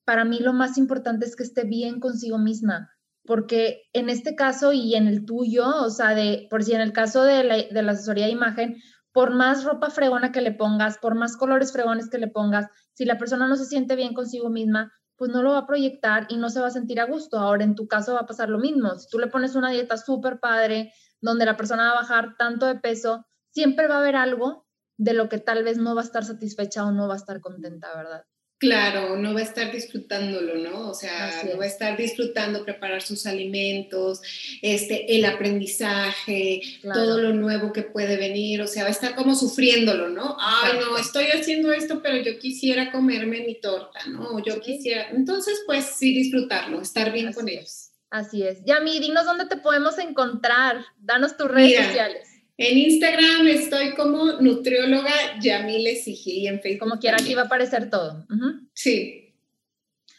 para 0.06 0.24
mí 0.24 0.40
lo 0.40 0.54
más 0.54 0.78
importante 0.78 1.26
es 1.26 1.36
que 1.36 1.44
esté 1.44 1.66
bien 1.66 2.00
consigo 2.00 2.38
misma 2.38 2.92
porque 3.26 3.84
en 3.94 4.10
este 4.10 4.36
caso 4.36 4.74
y 4.74 4.96
en 4.96 5.08
el 5.08 5.26
tuyo, 5.26 5.66
o 5.68 5.90
sea, 5.90 6.16
de, 6.16 6.48
por 6.50 6.64
si 6.64 6.74
en 6.74 6.82
el 6.82 6.94
caso 6.94 7.24
de 7.24 7.44
la, 7.44 7.58
de 7.58 7.84
la 7.84 7.92
asesoría 7.92 8.26
de 8.26 8.32
imagen, 8.32 8.78
por 9.14 9.32
más 9.32 9.64
ropa 9.64 9.90
fregona 9.90 10.32
que 10.32 10.42
le 10.42 10.52
pongas, 10.52 10.98
por 10.98 11.16
más 11.16 11.38
colores 11.38 11.72
fregones 11.72 12.10
que 12.10 12.18
le 12.18 12.28
pongas, 12.28 12.68
si 12.94 13.06
la 13.06 13.18
persona 13.18 13.48
no 13.48 13.56
se 13.56 13.66
siente 13.66 13.96
bien 13.96 14.14
consigo 14.14 14.50
misma, 14.50 14.92
pues 15.18 15.30
no 15.32 15.44
lo 15.44 15.52
va 15.52 15.60
a 15.60 15.68
proyectar 15.68 16.26
y 16.30 16.38
no 16.38 16.50
se 16.50 16.62
va 16.62 16.68
a 16.68 16.72
sentir 16.72 17.00
a 17.00 17.06
gusto. 17.06 17.38
Ahora, 17.38 17.64
en 17.64 17.76
tu 17.76 17.88
caso 17.88 18.14
va 18.16 18.22
a 18.22 18.26
pasar 18.26 18.50
lo 18.50 18.58
mismo. 18.58 18.96
Si 18.96 19.08
tú 19.10 19.20
le 19.20 19.28
pones 19.28 19.56
una 19.56 19.70
dieta 19.70 19.98
súper 19.98 20.40
padre, 20.40 20.94
donde 21.20 21.46
la 21.46 21.58
persona 21.58 21.84
va 21.84 21.92
a 21.92 22.02
bajar 22.02 22.36
tanto 22.38 22.66
de 22.66 22.80
peso, 22.80 23.28
siempre 23.52 23.88
va 23.88 23.96
a 23.96 24.00
haber 24.00 24.16
algo 24.16 24.66
de 24.98 25.14
lo 25.14 25.30
que 25.30 25.38
tal 25.38 25.64
vez 25.64 25.78
no 25.78 25.94
va 25.94 26.02
a 26.02 26.06
estar 26.06 26.26
satisfecha 26.26 26.86
o 26.86 26.92
no 26.92 27.08
va 27.08 27.14
a 27.14 27.18
estar 27.18 27.40
contenta, 27.40 27.96
¿verdad? 27.96 28.24
Claro, 28.62 29.18
no 29.18 29.34
va 29.34 29.40
a 29.40 29.44
estar 29.44 29.72
disfrutándolo, 29.72 30.54
¿no? 30.54 30.92
O 30.92 30.94
sea, 30.94 31.42
no 31.52 31.58
va 31.58 31.64
a 31.64 31.68
estar 31.68 31.98
disfrutando 31.98 32.64
preparar 32.64 33.02
sus 33.02 33.26
alimentos, 33.26 34.22
este, 34.62 35.16
el 35.16 35.26
aprendizaje, 35.26 36.62
todo 36.84 37.20
lo 37.20 37.34
nuevo 37.34 37.74
que 37.74 37.82
puede 37.82 38.18
venir, 38.18 38.62
o 38.62 38.68
sea, 38.68 38.84
va 38.84 38.90
a 38.90 38.92
estar 38.92 39.16
como 39.16 39.34
sufriéndolo, 39.34 40.10
¿no? 40.10 40.38
Ay, 40.40 40.74
no, 40.80 40.96
estoy 41.00 41.26
haciendo 41.34 41.74
esto, 41.74 42.04
pero 42.04 42.18
yo 42.18 42.38
quisiera 42.38 42.92
comerme 42.92 43.40
mi 43.48 43.60
torta, 43.60 44.02
¿no? 44.06 44.38
Yo 44.46 44.62
quisiera, 44.62 45.10
entonces, 45.10 45.64
pues 45.66 45.96
sí 45.98 46.14
disfrutarlo, 46.14 46.84
estar 46.84 47.12
bien 47.12 47.34
con 47.34 47.50
ellos. 47.50 47.90
Así 48.12 48.44
es. 48.44 48.64
Yami, 48.64 49.00
dinos 49.00 49.26
dónde 49.26 49.48
te 49.48 49.58
podemos 49.58 49.98
encontrar, 49.98 50.86
danos 51.00 51.36
tus 51.36 51.50
redes 51.50 51.84
sociales. 51.88 52.31
En 52.64 52.78
Instagram 52.78 53.48
estoy 53.48 53.96
como 53.96 54.34
nutrióloga 54.34 55.40
Yamile 55.42 55.96
Sige 55.96 56.32
y 56.32 56.48
en 56.48 56.62
Facebook. 56.62 56.90
Como 56.90 57.00
quiera, 57.00 57.18
aquí 57.20 57.34
va 57.34 57.42
a 57.42 57.46
aparecer 57.46 57.90
todo. 57.90 58.28
Sí. 58.74 59.34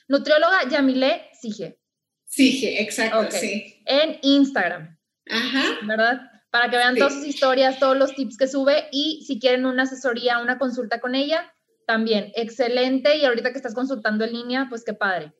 Nutrióloga 0.09 0.69
Yamile 0.69 1.23
Sige. 1.41 1.79
Sige, 2.25 2.83
exacto, 2.83 3.31
sí. 3.31 3.81
En 3.87 4.19
Instagram. 4.23 4.99
Ajá. 5.31 5.79
¿Verdad? 5.87 6.21
Para 6.51 6.69
que 6.69 6.79
vean 6.79 6.97
todas 6.97 7.15
sus 7.15 7.27
historias, 7.27 7.79
todos 7.79 7.97
los 7.97 8.13
tips 8.17 8.37
que 8.37 8.49
sube 8.49 8.89
y 8.91 9.25
si 9.25 9.39
quieren 9.39 9.65
una 9.65 9.85
asesoría, 9.85 10.41
una 10.41 10.59
consulta 10.59 10.99
con 10.99 11.15
ella, 11.15 11.55
también. 11.87 12.33
Excelente. 12.35 13.19
Y 13.19 13.25
ahorita 13.25 13.53
que 13.53 13.59
estás 13.59 13.75
consultando 13.75 14.25
en 14.25 14.33
línea, 14.33 14.67
pues 14.69 14.83
qué 14.85 14.95
padre. 14.95 15.33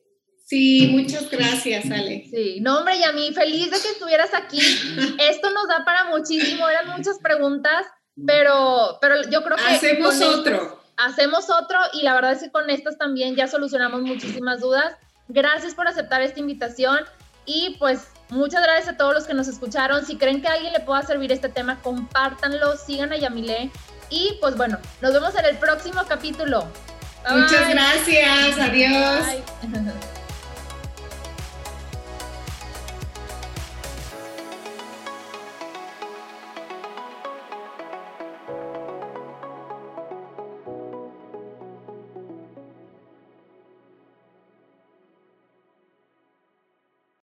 Sí, 0.45 0.89
muchas 0.91 1.29
gracias, 1.29 1.85
Ale. 1.85 2.27
Sí, 2.29 2.59
no, 2.59 2.79
hombre, 2.79 2.97
y 2.97 3.03
a 3.03 3.13
mí 3.13 3.31
feliz 3.33 3.71
de 3.71 3.79
que 3.79 3.89
estuvieras 3.89 4.33
aquí. 4.33 4.59
Esto 5.19 5.49
nos 5.51 5.67
da 5.67 5.85
para 5.85 6.05
muchísimo, 6.05 6.67
eran 6.67 6.89
muchas 6.89 7.17
preguntas, 7.19 7.85
pero, 8.27 8.97
pero 9.01 9.23
yo 9.29 9.41
creo 9.43 9.57
que... 9.57 9.63
Hacemos 9.63 10.21
otro. 10.21 10.83
hacemos 10.97 11.49
otro 11.49 11.79
y 11.93 12.03
la 12.03 12.13
verdad 12.13 12.33
es 12.33 12.39
que 12.41 12.51
con 12.51 12.69
estas 12.69 12.97
también 12.97 13.35
ya 13.35 13.47
solucionamos 13.47 14.01
muchísimas 14.01 14.59
dudas. 14.59 14.95
Gracias 15.29 15.73
por 15.73 15.87
aceptar 15.87 16.21
esta 16.21 16.41
invitación 16.41 16.99
y 17.45 17.77
pues 17.79 18.09
muchas 18.29 18.61
gracias 18.63 18.89
a 18.89 18.97
todos 18.97 19.13
los 19.13 19.23
que 19.23 19.33
nos 19.33 19.47
escucharon. 19.47 20.05
Si 20.05 20.17
creen 20.17 20.41
que 20.41 20.49
a 20.49 20.53
alguien 20.53 20.73
le 20.73 20.81
pueda 20.81 21.01
servir 21.03 21.31
este 21.31 21.47
tema, 21.47 21.79
compártanlo, 21.81 22.75
sigan 22.75 23.13
a 23.13 23.17
Yamile 23.17 23.71
y 24.09 24.37
pues 24.41 24.57
bueno, 24.57 24.77
nos 25.01 25.13
vemos 25.13 25.33
en 25.35 25.45
el 25.45 25.57
próximo 25.57 26.01
capítulo. 26.07 26.67
Muchas 27.29 27.69
gracias, 27.69 28.59
adiós. 28.59 29.25